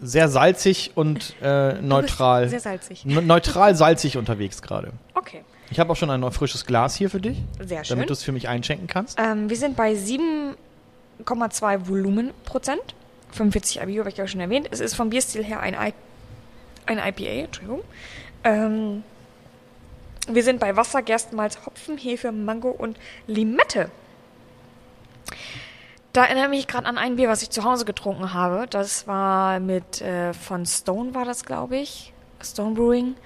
[0.01, 2.49] Sehr salzig und äh, neutral.
[2.49, 3.05] sehr salzig.
[3.05, 4.93] Ne- Neutral salzig unterwegs gerade.
[5.15, 7.97] Okay, Ich habe auch schon ein frisches Glas hier für dich, sehr schön.
[7.97, 9.19] damit du es für mich einschenken kannst.
[9.19, 12.81] Ähm, wir sind bei 7,2 Volumenprozent.
[13.33, 14.69] 45 IBU habe ich ja schon erwähnt.
[14.71, 15.93] Es ist vom Bierstil her ein, I
[16.87, 17.83] ein IPA, Entschuldigung.
[18.45, 19.03] Ähm,
[20.29, 23.91] wir sind bei Wasser, Gerstenmalz, Hopfen, Hefe, Mango und Limette.
[26.17, 28.67] Da erinnere ich mich gerade an ein Bier, was ich zu Hause getrunken habe.
[28.71, 32.15] Das war mit äh, von Stone war das, glaube ich.
[32.43, 33.17] Stone Brewing.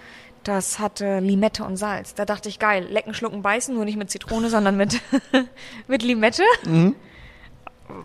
[0.42, 2.16] Das hatte Limette und Salz.
[2.16, 5.00] Da dachte ich, geil, lecken, schlucken, beißen, nur nicht mit Zitrone, sondern mit,
[5.86, 6.42] mit Limette.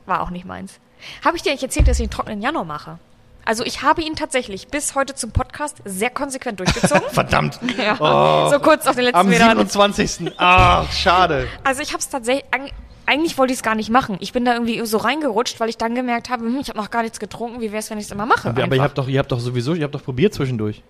[0.05, 0.79] War auch nicht meins.
[1.23, 2.99] Habe ich dir eigentlich erzählt, dass ich einen trockenen Januar mache?
[3.43, 7.01] Also ich habe ihn tatsächlich bis heute zum Podcast sehr konsequent durchgezogen.
[7.09, 7.59] Verdammt.
[7.75, 7.95] ja.
[7.99, 8.51] Oh.
[8.51, 9.57] So kurz auf den letzten Am Metern.
[9.67, 10.33] 27.
[10.37, 11.47] Ach, schade.
[11.63, 12.45] Also ich habe es tatsächlich,
[13.05, 14.17] eigentlich wollte ich es gar nicht machen.
[14.19, 16.89] Ich bin da irgendwie so reingerutscht, weil ich dann gemerkt habe, hm, ich habe noch
[16.89, 17.61] gar nichts getrunken.
[17.61, 18.49] Wie wäre es, wenn ich es immer mache?
[18.49, 18.79] Aber ihr einfach?
[18.83, 20.83] habt doch, ihr habt doch sowieso, ihr habt doch probiert zwischendurch.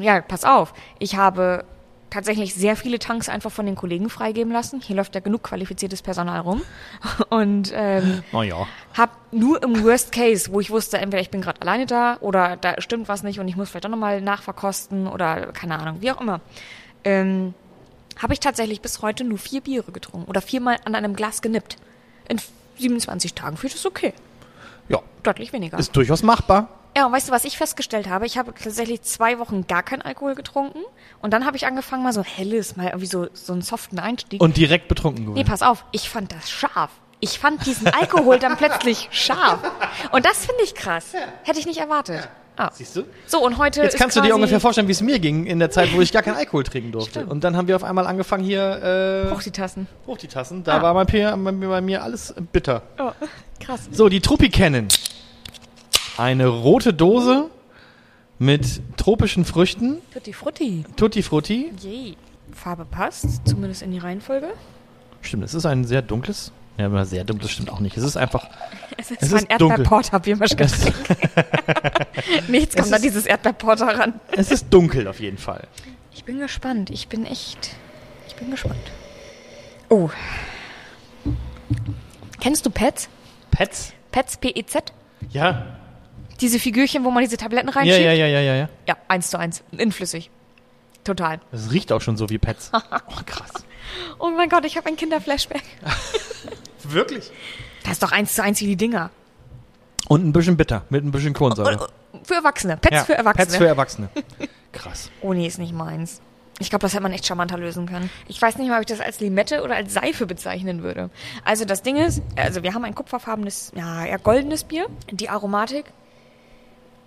[0.00, 0.74] Ja, pass auf.
[0.98, 1.64] Ich habe
[2.10, 4.80] tatsächlich sehr viele Tanks einfach von den Kollegen freigeben lassen.
[4.80, 6.62] Hier läuft ja genug qualifiziertes Personal rum.
[7.30, 8.66] Und ähm, Oh ja.
[8.96, 12.56] hab nur im Worst Case, wo ich wusste, entweder ich bin gerade alleine da oder
[12.56, 16.10] da stimmt was nicht und ich muss vielleicht auch nochmal nachverkosten oder keine Ahnung, wie
[16.12, 16.40] auch immer,
[17.04, 17.54] ähm,
[18.18, 21.76] habe ich tatsächlich bis heute nur vier Biere getrunken oder viermal an einem Glas genippt.
[22.28, 22.40] In
[22.78, 24.12] 27 Tagen fühlt es okay.
[24.88, 25.78] Ja, Deutlich weniger.
[25.78, 26.68] ist durchaus machbar.
[26.96, 28.24] Ja, und weißt du, was ich festgestellt habe?
[28.24, 30.80] Ich habe tatsächlich zwei Wochen gar keinen Alkohol getrunken.
[31.20, 34.40] Und dann habe ich angefangen, mal so helles, mal irgendwie so, so einen soften Einstieg.
[34.40, 35.46] Und direkt betrunken nee, geworden.
[35.46, 36.90] pass auf, ich fand das scharf.
[37.20, 39.58] Ich fand diesen Alkohol dann plötzlich scharf.
[40.12, 41.12] Und das finde ich krass.
[41.42, 42.28] Hätte ich nicht erwartet.
[42.58, 42.70] Ah.
[42.72, 43.02] Siehst du?
[43.26, 45.70] So, und heute Jetzt kannst du dir ungefähr vorstellen, wie es mir ging in der
[45.70, 47.10] Zeit, wo ich gar keinen Alkohol trinken durfte.
[47.10, 47.30] Stimmt.
[47.30, 49.86] Und dann haben wir auf einmal angefangen hier äh, Hoch die Tassen.
[50.06, 50.64] hoch die Tassen.
[50.64, 50.82] Da Ah.
[50.82, 51.36] war bei mir,
[51.68, 52.82] bei mir alles bitter.
[52.98, 53.10] Oh,
[53.60, 53.88] krass.
[53.92, 54.88] So, die Truppi kennen.
[56.16, 57.50] Eine rote Dose
[58.38, 59.98] mit tropischen Früchten.
[60.14, 60.84] Tutti Frutti.
[60.96, 61.72] Tutti Frutti.
[61.82, 62.16] Yay.
[62.54, 64.48] Farbe passt, zumindest in die Reihenfolge.
[65.20, 66.52] Stimmt, es ist ein sehr dunkles.
[66.78, 67.96] Ja, aber sehr dunkles stimmt auch nicht.
[67.96, 68.48] Es ist einfach.
[68.98, 69.78] Es ist Es zwar ist ein dunkel.
[69.80, 70.94] Erdbeerporter-Biermischgetränk.
[72.48, 74.20] Nichts kommt an dieses Erdbeerporter ran.
[74.32, 75.68] Es ist dunkel auf jeden Fall.
[76.14, 76.88] Ich bin gespannt.
[76.88, 77.70] Ich bin echt.
[78.26, 78.80] Ich bin gespannt.
[79.90, 80.08] Oh.
[82.40, 83.08] Kennst du Pets?
[83.50, 83.92] Pets?
[84.12, 84.92] Pets, P-E-Z?
[85.30, 85.76] Ja.
[86.40, 88.00] Diese Figürchen, wo man diese Tabletten Ja, reinschiebt?
[88.00, 88.68] ja, ja, ja, ja, ja.
[88.86, 89.62] Ja, eins zu eins.
[89.76, 90.30] Inflüssig.
[91.04, 91.40] Total.
[91.52, 92.70] Es riecht auch schon so wie Pets.
[92.90, 93.52] Oh, krass.
[94.18, 95.62] Oh mein Gott, ich habe ein Kinderflashback.
[96.92, 97.30] Wirklich?
[97.84, 99.10] Das ist doch eins zu eins wie die Dinger.
[100.08, 101.88] Und ein bisschen bitter, mit ein bisschen Kohlensäure.
[102.22, 102.76] Für Erwachsene.
[102.76, 103.46] Pets Ja, für Erwachsene.
[103.46, 104.08] Pets für Erwachsene.
[104.72, 105.10] Krass.
[105.20, 106.20] Oh nee, ist nicht meins.
[106.58, 108.08] Ich glaube, das hätte man echt charmanter lösen können.
[108.28, 111.10] Ich weiß nicht mal, ob ich das als Limette oder als Seife bezeichnen würde.
[111.44, 114.86] Also das Ding ist, also wir haben ein kupferfarbenes, ja, eher goldenes Bier.
[115.10, 115.84] Die Aromatik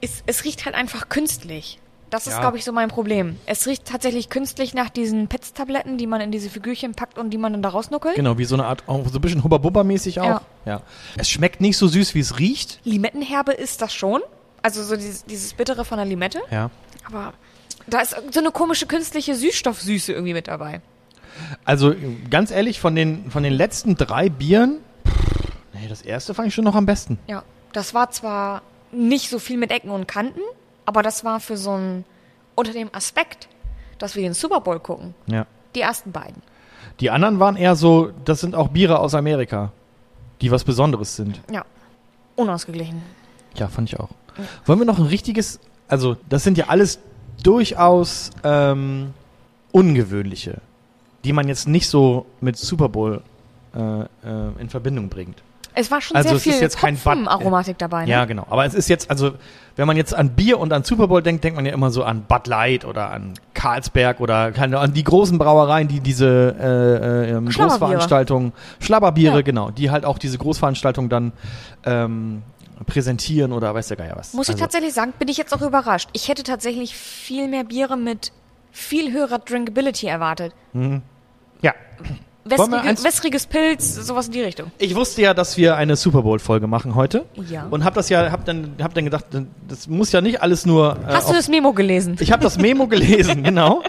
[0.01, 1.79] ist, es riecht halt einfach künstlich.
[2.09, 2.39] Das ist, Ja.
[2.39, 3.37] glaube ich, so mein Problem.
[3.45, 7.37] Es riecht tatsächlich künstlich nach diesen Pets-Tabletten, die man in diese Figürchen packt und die
[7.37, 8.15] man dann da rausnuckelt.
[8.15, 10.25] Genau, wie so eine Art, auch so ein bisschen Hubba-Bubba-mäßig auch.
[10.25, 10.41] Ja.
[10.65, 10.81] ja.
[11.17, 12.79] Es schmeckt nicht so süß, wie es riecht.
[12.83, 14.21] Limettenherbe ist das schon.
[14.61, 16.41] Also so dieses, dieses Bittere von der Limette.
[16.51, 16.71] Ja.
[17.05, 17.33] Aber
[17.87, 20.81] da ist so eine komische künstliche Süßstoffsüße irgendwie mit dabei.
[21.63, 21.93] Also
[22.29, 26.55] ganz ehrlich, von den, von den letzten drei Bieren, pff, nee, das erste fand ich
[26.55, 27.19] schon noch am besten.
[27.27, 30.41] Ja, das war zwar nicht so viel mit Ecken und Kanten,
[30.89, 32.03] aber das war für so ein,
[32.55, 33.47] unter dem Aspekt,
[33.99, 35.45] dass wir den Super Bowl gucken, Ja.
[35.75, 36.41] die ersten beiden.
[36.99, 39.71] Die anderen waren eher so, das sind auch Biere aus Amerika,
[40.41, 41.41] die was Besonderes sind.
[41.51, 41.63] Ja,
[42.35, 43.03] unausgeglichen.
[43.53, 44.09] Ja, fand ich auch.
[44.65, 46.97] Wollen wir noch ein richtiges, also das sind ja alles
[47.43, 49.13] durchaus ähm,
[49.71, 50.57] ungewöhnliche,
[51.23, 53.21] die man jetzt nicht so mit Super Bowl
[53.75, 54.07] äh, äh,
[54.57, 55.43] in Verbindung bringt.
[55.75, 58.03] Es war schon Also sehr es ist viel jetzt kein Bad- Aromatik dabei.
[58.05, 58.11] Ne?
[58.11, 58.45] Ja, genau.
[58.49, 59.33] Aber es ist jetzt, also,
[59.75, 62.03] wenn man jetzt an Bier und an Super Bowl denkt, denkt man ja immer so
[62.03, 67.29] an Bud Light oder an Carlsberg oder keine, an die großen Brauereien, die diese äh,
[67.31, 67.49] äh, ähm.
[67.49, 69.41] Großveranstaltungen, Schlabberbiere, Ja.
[69.41, 71.31] genau, die halt auch diese Großveranstaltungen dann
[71.85, 72.41] ähm,
[72.85, 74.33] präsentieren oder weiß der Geier was.
[74.33, 76.09] Muss ich Also, tatsächlich sagen, bin ich jetzt auch überrascht.
[76.13, 78.31] Ich hätte tatsächlich viel mehr Biere mit
[78.71, 80.53] viel höherer Drinkability erwartet.
[81.61, 81.73] Ja.
[82.49, 84.71] Wässrige, wässriges Pilz, sowas in die Richtung.
[84.77, 87.25] Ich wusste ja, dass wir eine Super Bowl-Folge machen heute.
[87.49, 87.67] Ja.
[87.69, 89.25] Und hab das ja, hab dann, hab dann gedacht,
[89.67, 90.97] das muss ja nicht alles nur.
[91.07, 92.15] äh, Hast du das Memo gelesen?
[92.19, 93.83] Ich habe das Memo gelesen, genau.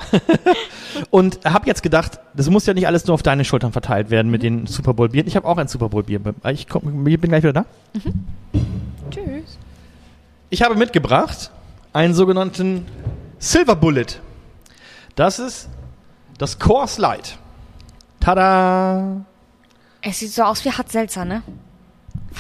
[1.11, 4.30] Und habe jetzt gedacht, das muss ja nicht alles nur auf deine Schultern verteilt werden
[4.30, 5.26] mit den Super Bowl Bieren.
[5.26, 6.20] Ich habe auch ein Super Bowl Bier.
[6.50, 7.64] Ich komm, ich bin gleich wieder da.
[9.11, 9.58] Tschüss.
[10.50, 11.50] Ich habe mitgebracht
[11.92, 12.86] einen sogenannten
[13.38, 14.06] Silver Bullet.
[15.16, 15.68] Das ist
[16.38, 17.38] das Coors Light.
[18.20, 19.24] Tada!
[20.02, 21.42] Es sieht so aus wie Hart Seltzer, ne?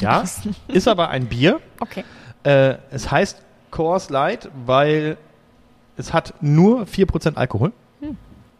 [0.00, 0.24] Ja,
[0.68, 1.60] ist aber ein Bier.
[1.80, 2.04] Okay.
[2.44, 5.16] Äh, es heißt Coors Light, weil
[5.96, 7.72] es hat nur 4% Alkohol.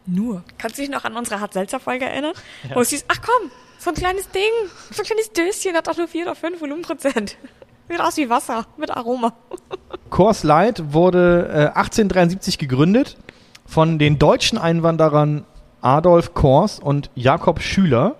[0.05, 0.43] Nur.
[0.57, 2.33] Kannst du dich noch an unsere Hart-Seltzer-Folge erinnern?
[2.73, 4.51] Wo es hieß, ach komm, so ein kleines Ding,
[4.91, 7.37] so ein kleines Döschen hat doch nur 4 oder 5 Volumenprozent.
[7.89, 9.33] Sieht aus wie Wasser mit Aroma.
[10.09, 13.17] Coors Light wurde äh, 1873 gegründet
[13.65, 15.45] von den deutschen Einwanderern
[15.81, 18.15] Adolf Kors und Jakob Schüler.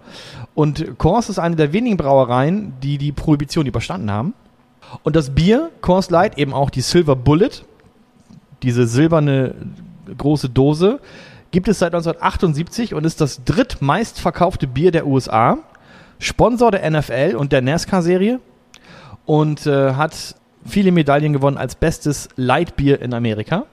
[0.54, 4.34] Und Kors ist eine der wenigen Brauereien, die die Prohibition überstanden haben.
[5.04, 7.52] Und das Bier, Coors Light, eben auch die Silver Bullet,
[8.62, 9.56] diese silberne
[10.18, 11.00] große Dose,
[11.52, 15.60] gibt es seit 1978 und ist das drittmeistverkaufte Bier der USA.
[16.20, 18.40] Sponsor der NFL und der NASCAR-Serie
[19.26, 20.36] und äh, hat
[20.66, 23.66] viele Medaillen gewonnen als bestes Lightbier in Amerika.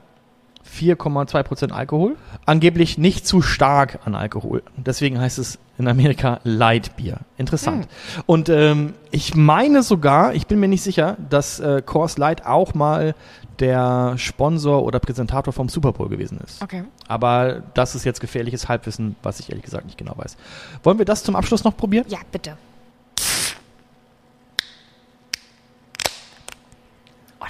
[0.73, 2.15] 4,2% Alkohol.
[2.45, 4.63] Angeblich nicht zu stark an Alkohol.
[4.77, 7.19] Deswegen heißt es in Amerika Lightbier.
[7.37, 7.87] Interessant.
[8.25, 12.73] Und ähm, ich meine sogar, ich bin mir nicht sicher, dass äh, Coors Light auch
[12.73, 13.15] mal
[13.59, 16.61] der Sponsor oder Präsentator vom Super Bowl gewesen ist.
[16.61, 16.83] Okay.
[17.07, 20.37] Aber das ist jetzt gefährliches Halbwissen, was ich ehrlich gesagt nicht genau weiß.
[20.83, 22.05] Wollen wir das zum Abschluss noch probieren?
[22.09, 22.57] Ja, bitte.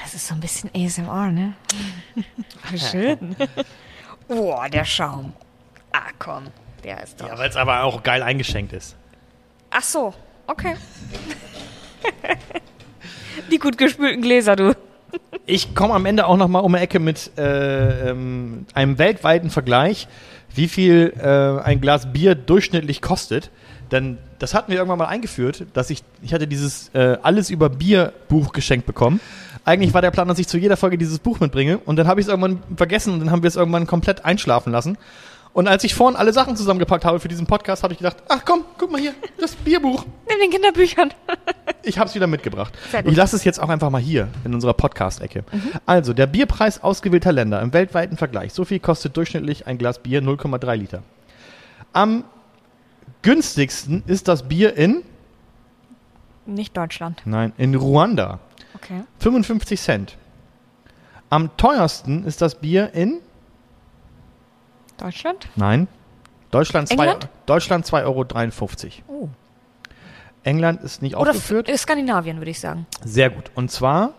[0.10, 1.54] Das ist so ein bisschen ASMR, ne?
[2.72, 3.36] Wie schön.
[4.28, 5.34] oh, der Schaum.
[5.92, 6.46] Ah, komm.
[6.84, 7.28] Der ist doch.
[7.28, 8.96] Ja, weil es aber auch geil eingeschenkt ist.
[9.70, 10.12] Ach so,
[10.48, 10.76] okay.
[13.52, 14.76] Die gut gespülten Gläser, du.
[15.46, 19.52] Ich komme am Ende auch noch mal um die Ecke mit äh, ähm, einem weltweiten
[19.52, 20.08] Vergleich,
[20.56, 23.52] wie viel äh, ein Glas Bier durchschnittlich kostet.
[23.92, 27.70] Denn das hatten wir irgendwann mal eingeführt, dass ich, ich hatte dieses äh, Alles über
[27.70, 29.20] Bier Buch geschenkt bekommen.
[29.70, 32.20] Eigentlich war der Plan, dass ich zu jeder Folge dieses Buch mitbringe und dann habe
[32.20, 34.98] ich es irgendwann vergessen und dann haben wir es irgendwann komplett einschlafen lassen.
[35.54, 38.42] Und als ich vorhin alle Sachen zusammengepackt habe für diesen Podcast, habe ich gedacht, ach
[38.46, 40.06] komm, guck mal hier, das Bierbuch.
[40.28, 41.14] Neben den Kinderbüchern.
[41.82, 42.74] Ich habe es wieder mitgebracht.
[43.06, 45.46] Ich lasse es jetzt auch einfach mal hier in unserer Podcast-Ecke.
[45.86, 48.54] Also, der Bierpreis ausgewählter Länder im weltweiten Vergleich.
[48.54, 51.04] So viel kostet durchschnittlich ein Glas Bier 0,3 Liter.
[51.94, 52.26] Am
[53.22, 55.04] günstigsten ist das Bier in,
[56.46, 57.22] Nicht Deutschland.
[57.26, 58.40] nein, in Ruanda.
[58.84, 59.04] Okay.
[59.20, 60.18] 55 Cent.
[61.30, 63.20] Am teuersten ist das Bier in,
[64.98, 65.48] Deutschland?
[65.56, 65.88] nein,
[66.52, 67.30] Deutschland 2 England?
[67.46, 68.26] Deutschland 2,53 Euro.
[69.08, 69.30] Oh.
[70.44, 71.70] England ist nicht Oder aufgeführt.
[71.78, 72.88] Skandinavien, würde ich sagen.
[73.04, 73.52] Sehr gut.
[73.56, 74.14] Und zwar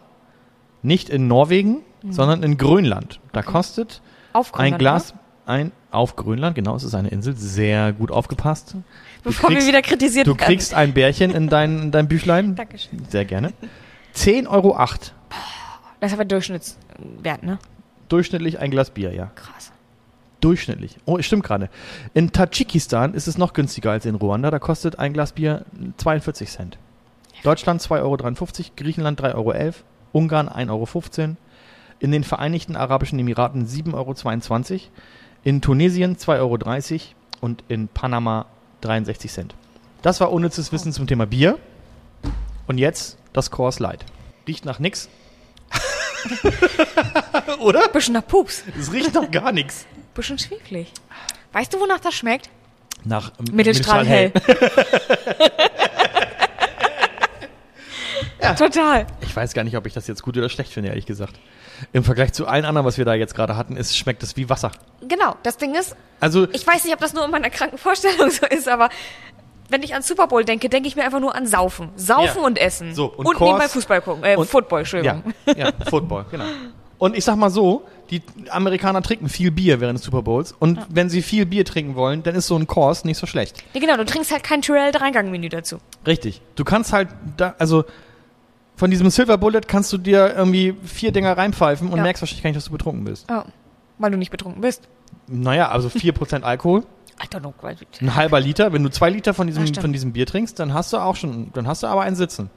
[0.82, 3.20] nicht in Norwegen, sondern in Grönland.
[3.32, 4.00] Da kostet
[4.32, 5.14] Auf ein Glas
[5.46, 8.76] ein auf Grönland, genau, es ist eine Insel, sehr gut aufgepasst.
[8.76, 8.84] ne?
[9.24, 10.46] Bevor kriegst- wir wieder kritisiert Du werden.
[10.46, 12.54] kriegst ein Bärchen in dein, in dein Büchlein.
[12.54, 13.04] Dankeschön.
[13.08, 13.52] Sehr gerne.
[14.14, 14.76] 10,08 Euro.
[16.00, 17.58] Das ist aber Durchschnittswert, ne?
[18.08, 19.30] Durchschnittlich ein Glas Bier, ja.
[19.34, 19.72] Krass.
[20.40, 20.96] Durchschnittlich.
[21.04, 21.68] Oh, stimmt gerade.
[22.14, 24.50] In Tadschikistan ist es noch günstiger als in Ruanda.
[24.50, 25.66] Da kostet ein Glas Bier
[25.98, 26.78] 42 Cent.
[27.42, 29.74] Deutschland 2,53 Euro, Griechenland 3,11 Euro,
[30.12, 31.36] Ungarn 1,15 Euro,
[32.00, 34.80] in den Vereinigten Arabischen Emiraten 7,22 Euro,
[35.44, 36.58] in Tunesien 2,30 Euro
[37.40, 38.46] und in Panama
[38.80, 39.54] 63 Cent.
[40.02, 41.58] Das war unnützes Wissen zum Thema Bier.
[42.66, 44.04] Und jetzt das Coors Light.
[44.46, 45.08] Riecht nach nix.
[47.60, 47.88] Oder?
[47.88, 48.64] Bisschen nach Pups.
[48.78, 49.86] Es riecht nach gar nichts.
[50.14, 50.92] Bisschen schweflig.
[51.52, 52.50] Weißt du, wonach das schmeckt?
[53.04, 54.32] Nach ähm, Mittelstrahl hell.
[58.58, 59.06] Total.
[59.20, 61.38] Ich weiß gar nicht, ob ich das jetzt gut oder schlecht finde, ehrlich gesagt.
[61.92, 64.48] Im Vergleich zu allen anderen, was wir da jetzt gerade hatten, ist, schmeckt es wie
[64.48, 64.72] Wasser.
[65.06, 68.30] Genau, das Ding ist, Also, ich weiß nicht, ob das nur in meiner kranken Vorstellung
[68.30, 68.88] so ist, aber
[69.70, 71.90] wenn ich an Super Bowl denke, denke ich mir einfach nur an Saufen.
[71.96, 72.46] Saufen Ja.
[72.46, 72.94] und Essen.
[72.94, 74.24] So, und und Kors- nebenbei Fußball gucken.
[74.24, 75.22] Äh, und- Football, ja, Entschuldigung.
[75.56, 76.44] ja, Football, genau.
[76.98, 80.52] Und ich sag mal so, die Amerikaner trinken viel Bier während des Super Bowls.
[80.52, 83.64] Und wenn sie viel Bier trinken wollen, dann ist so ein Kurs nicht so schlecht.
[83.72, 85.78] Ja, genau, du trinkst halt kein Tyrell Dreigangmenü dazu.
[86.06, 86.42] Richtig.
[86.56, 87.08] Du kannst halt
[87.38, 87.84] da, also
[88.76, 92.02] von diesem Silver Bullet kannst du dir irgendwie vier Dinger reinpfeifen und Ja.
[92.02, 93.28] merkst wahrscheinlich gar nicht, dass du betrunken bist.
[93.30, 93.44] Ja,
[93.98, 94.82] weil du nicht betrunken bist.
[95.26, 96.82] Naja, also 4% Alkohol,
[97.62, 98.72] Weil- ein halber Liter.
[98.72, 101.16] Wenn du zwei Liter von diesem, Ja, von diesem Bier trinkst, dann hast du auch
[101.16, 102.50] schon, dann hast du aber einen Sitzen.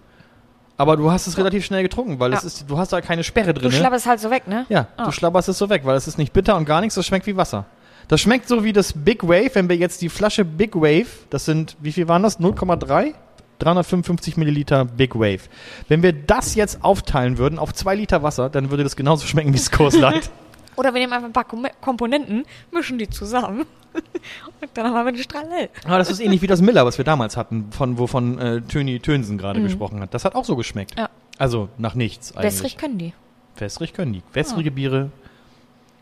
[0.77, 2.47] Aber du hast es relativ schnell getrunken, weil es Ja.
[2.47, 3.71] ist, du hast da keine Sperre du drin.
[3.71, 4.65] schlabberst halt so weg, ne?
[4.69, 5.05] Ja, Ah.
[5.05, 7.27] du schlabberst es so weg, weil es ist nicht bitter und gar nichts, das schmeckt
[7.27, 7.65] wie Wasser.
[8.07, 11.45] Das schmeckt so wie das Big Wave, wenn wir jetzt die Flasche Big Wave, das
[11.45, 12.39] sind, wie viel waren das?
[12.39, 13.13] 0,3?
[13.59, 15.41] 355 Milliliter Big Wave.
[15.87, 19.53] Wenn wir das jetzt aufteilen würden auf zwei Liter Wasser, dann würde das genauso schmecken
[19.53, 20.31] wie Light.
[20.75, 23.65] Oder wir nehmen einfach ein paar Kom Komponenten, mischen die zusammen
[24.61, 25.69] und dann haben wir den Strahl hell.
[25.85, 28.99] Aber das ist ähnlich wie das Miller, was wir damals hatten, von wovon äh, Töni
[28.99, 30.13] Tönsen gerade gesprochen hat.
[30.13, 30.95] Das hat auch so geschmeckt.
[30.95, 31.01] Mhm.
[31.01, 31.09] Ja.
[31.37, 32.53] Also nach nichts eigentlich.
[32.53, 33.13] Wässrig können die.
[33.57, 34.23] Wässrig können die.
[34.33, 35.11] Wässrige Biere.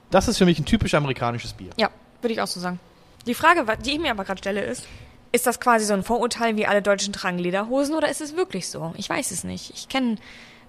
[0.10, 1.70] Das ist für mich ein typisch amerikanisches Bier.
[1.78, 1.90] Ja,
[2.22, 2.80] würde ich auch so sagen.
[3.26, 4.88] Die Frage, die ich mir aber gerade stelle, ist,
[5.32, 8.68] ist das quasi so ein Vorurteil, wie alle Deutschen tragen Lederhosen oder ist es wirklich
[8.68, 8.94] so?
[8.98, 9.72] Ich weiß es nicht.
[9.74, 10.18] Ich kenne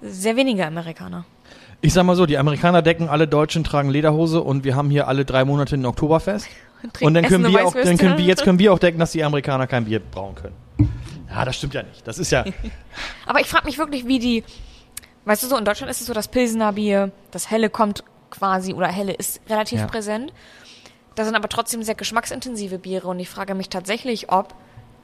[0.00, 1.24] sehr wenige Amerikaner.
[1.80, 5.08] Ich sag mal so, die Amerikaner decken, alle Deutschen tragen Lederhose und wir haben hier
[5.08, 6.46] alle drei Monate ein Oktoberfest.
[6.90, 8.98] Trinken Und dann können Essen wir auch, dann können wir, jetzt können wir auch decken,
[8.98, 10.56] dass die Amerikaner kein Bier brauen können.
[11.28, 12.06] Ja, das stimmt ja nicht.
[12.06, 12.44] Das ist ja,
[13.26, 14.44] Aber ich frage mich wirklich, wie die,
[15.24, 18.74] weißt du so, in Deutschland ist es so, das Pilsener Bier, das Helle kommt quasi,
[18.74, 19.86] oder Helle ist relativ Ja.
[19.86, 20.32] präsent.
[21.14, 24.54] Da sind aber trotzdem sehr geschmacksintensive Biere und ich frage mich tatsächlich, ob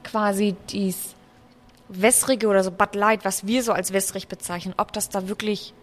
[0.03, 1.15] quasi dies
[1.87, 5.73] wässrige oder so Bud Light, was wir so als wässrig bezeichnen, ob das da wirklich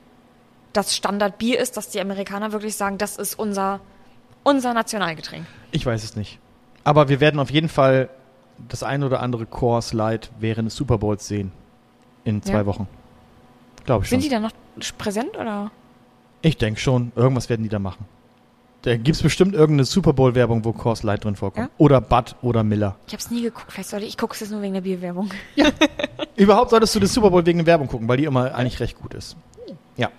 [0.73, 3.81] das Standardbier ist, dass die Amerikaner wirklich sagen, das ist unser,
[4.45, 5.47] unser Nationalgetränk.
[5.77, 6.39] Ich weiß es nicht.
[6.85, 8.09] Aber wir werden auf jeden Fall
[8.69, 11.53] das ein oder andere Coors Light während des Super Bowls sehen.
[12.25, 12.67] In zwei Ja.
[12.67, 12.89] Wochen.
[13.85, 14.21] Glaube ich schon.
[14.21, 14.53] Sind die da noch
[14.99, 15.71] präsent oder?
[16.43, 17.13] ich denke schon.
[17.17, 18.05] Irgendwas werden die da machen.
[18.83, 21.69] Da gibt es bestimmt irgendeine Super Bowl-Werbung, wo Coors Light drin vorkommt.
[21.69, 21.75] Ja?
[21.77, 22.95] Oder Bud oder Miller.
[23.09, 23.73] Ich habe es nie geguckt.
[23.73, 25.29] Vielleicht sollte ich gucke es jetzt nur wegen der Bierwerbung.
[26.37, 28.97] Überhaupt solltest du das Super Bowl wegen der Werbung gucken, weil die immer eigentlich recht
[29.01, 29.37] gut ist.
[29.97, 30.11] Ja.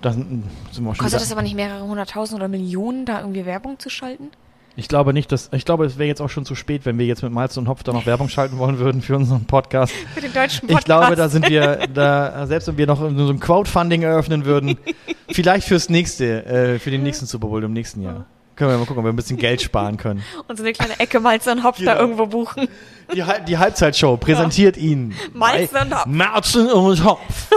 [0.00, 3.44] Da sind, sind wir schon Kostet das aber nicht mehrere hunderttausend oder Millionen, da irgendwie
[3.44, 4.30] Werbung zu schalten?
[4.78, 5.50] Ich glaube nicht, dass.
[5.52, 7.66] Ich glaube, es wäre jetzt auch schon zu spät, wenn wir jetzt mit Malz und
[7.66, 9.92] Hopf da noch Werbung schalten wollen würden für unseren Podcast.
[10.14, 13.40] Für den deutschen Ich glaube, da sind wir, da, selbst wenn wir noch so ein
[13.40, 14.78] Crowdfunding eröffnen würden,
[15.32, 18.26] vielleicht fürs nächste, äh, für den nächsten Super Bowl im nächsten Jahr.
[18.54, 20.22] Können wir mal gucken, ob wir ein bisschen Geld sparen können.
[20.46, 22.00] Und so eine kleine Ecke Malz und Hopf da Genau.
[22.00, 22.68] irgendwo buchen.
[23.12, 26.06] Die, die Halbzeitshow präsentiert Ihnen Malz und Hopf.
[26.06, 27.48] Malzen und Hopf.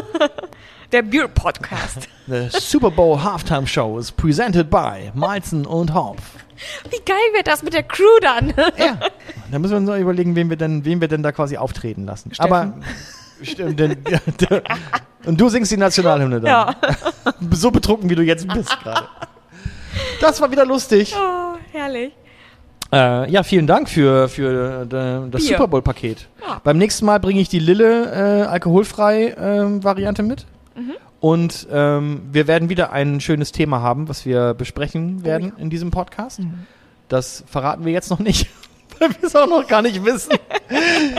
[0.91, 2.09] Der Bier-Podcast.
[2.27, 6.21] The Super Bowl Halftime Show is presented by Malzen und Hopf.
[6.89, 8.53] Wie geil wird das mit der Crew dann?
[8.77, 8.97] Ja.
[9.49, 12.05] Da müssen wir uns noch überlegen, wen wir denn, wen wir denn da quasi auftreten
[12.05, 12.33] lassen.
[12.33, 12.51] Steffen.
[12.51, 12.73] Aber
[13.41, 13.97] stimmt, denn,
[15.25, 16.49] und du singst die Nationalhymne dann.
[16.49, 16.75] Ja.
[17.51, 19.07] So betrunken, wie du jetzt bist gerade.
[20.19, 21.15] Das war wieder lustig.
[21.17, 22.11] Oh, herrlich.
[22.91, 25.55] Äh, ja, vielen Dank für, für äh, das Bier.
[25.55, 26.27] Super Bowl-Paket.
[26.41, 26.59] Ja.
[26.63, 30.45] Beim nächsten Mal bringe ich die Lille äh, alkoholfrei ähm, Variante mit.
[30.75, 30.93] Mhm.
[31.19, 35.63] Und ähm, wir werden wieder ein schönes Thema haben, was wir besprechen werden Oh ja.
[35.63, 36.39] in diesem Podcast.
[36.39, 36.65] Mhm.
[37.09, 38.47] Das verraten wir jetzt noch nicht,
[39.19, 40.31] wir es auch noch gar nicht wissen.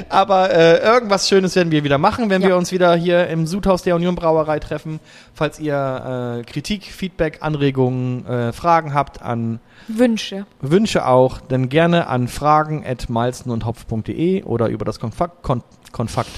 [0.09, 2.49] Aber äh, irgendwas Schönes werden wir wieder machen, wenn Ja.
[2.49, 5.01] wir uns wieder hier im Sudhaus der Union Brauerei treffen.
[5.35, 10.47] Falls ihr äh, Kritik, Feedback, Anregungen, äh, Fragen habt an Wünsche.
[10.61, 16.31] Wünsche auch, dann gerne an fragen at malzenundhopf.de oder über das Konfakt, kon, Konfakt,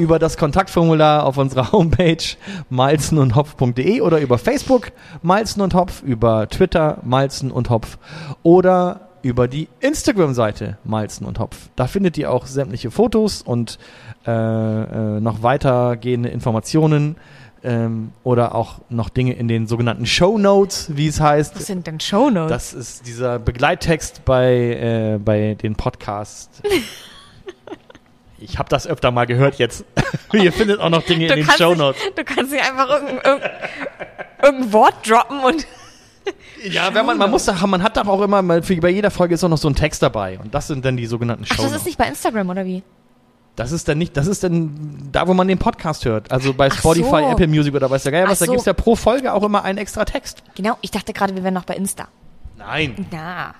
[0.00, 2.18] über das Kontaktformular auf unserer Homepage
[2.68, 4.92] malzenundhopf.de oder über Facebook
[5.22, 7.96] Malzen und Hopf, über Twitter Malzen und Hopf
[8.42, 11.56] oder über die Instagram-Seite Malzen und Hopf.
[11.76, 13.78] Da findet ihr auch sämtliche Fotos und
[14.26, 17.16] äh, äh, noch weitergehende Informationen
[17.64, 21.56] ähm, oder auch noch Dinge in den sogenannten Show Notes, wie es heißt.
[21.56, 22.50] Was sind denn Shownotes?
[22.50, 26.62] Das ist dieser Begleittext bei, äh, bei den Podcasts.
[28.44, 29.84] Ich habe das öfter mal gehört jetzt.
[30.32, 32.02] Ihr findet auch noch Dinge in den Show Notes.
[32.16, 33.50] Du kannst nicht einfach irgendein, irgendein,
[34.42, 35.64] irgendein Wort droppen und.
[36.70, 39.10] Ja, wenn man, man muss da, man hat doch auch immer, mal für, bei jeder
[39.10, 40.38] Folge ist auch noch so ein Text dabei.
[40.38, 41.78] Und das sind dann die sogenannten Ach, Show das Notes.
[41.78, 42.82] ist nicht bei Instagram, oder wie?
[43.56, 46.30] Das ist dann nicht, das ist dann da, wo man den Podcast hört.
[46.30, 47.30] Also bei Ach Spotify, so.
[47.32, 48.52] Apple Music oder weiß der Geier was, Ach da so.
[48.52, 50.42] gibt's ja pro Folge auch immer einen extra Text.
[50.54, 52.08] Genau, ich dachte gerade, wir wären noch bei Insta.
[52.56, 53.54] Nein, Na.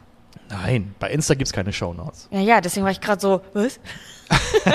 [0.49, 2.29] nein, bei Insta gibt's keine Show Notes.
[2.31, 3.81] Ja, ja, deswegen war ich gerade so, was?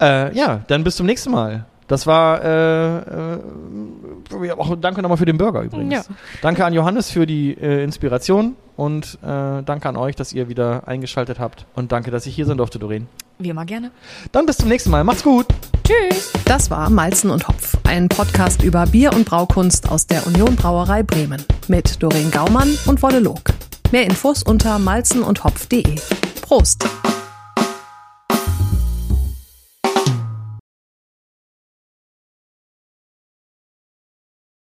[0.00, 1.66] Äh, ja, dann bis zum nächsten Mal.
[1.92, 2.96] Das war äh,
[3.34, 5.92] äh, auch danke nochmal für den Burger übrigens.
[5.92, 6.02] Ja.
[6.40, 10.88] Danke an Johannes für die äh, Inspiration und äh, danke an euch, dass ihr wieder
[10.88, 13.08] eingeschaltet habt und danke, dass ich hier sein durfte, Doreen.
[13.38, 13.90] Wie immer gerne.
[14.32, 15.04] Dann bis zum nächsten Mal.
[15.04, 15.44] Macht's gut.
[15.84, 16.32] Tschüss.
[16.46, 21.02] Das war Malzen und Hopf, ein Podcast über Bier und Braukunst aus der Union Brauerei
[21.02, 23.42] Bremen mit Doreen Gaumann und Wolle Log.
[23.90, 25.96] Mehr Infos unter malzenundhopf.de.
[26.40, 26.86] Prost!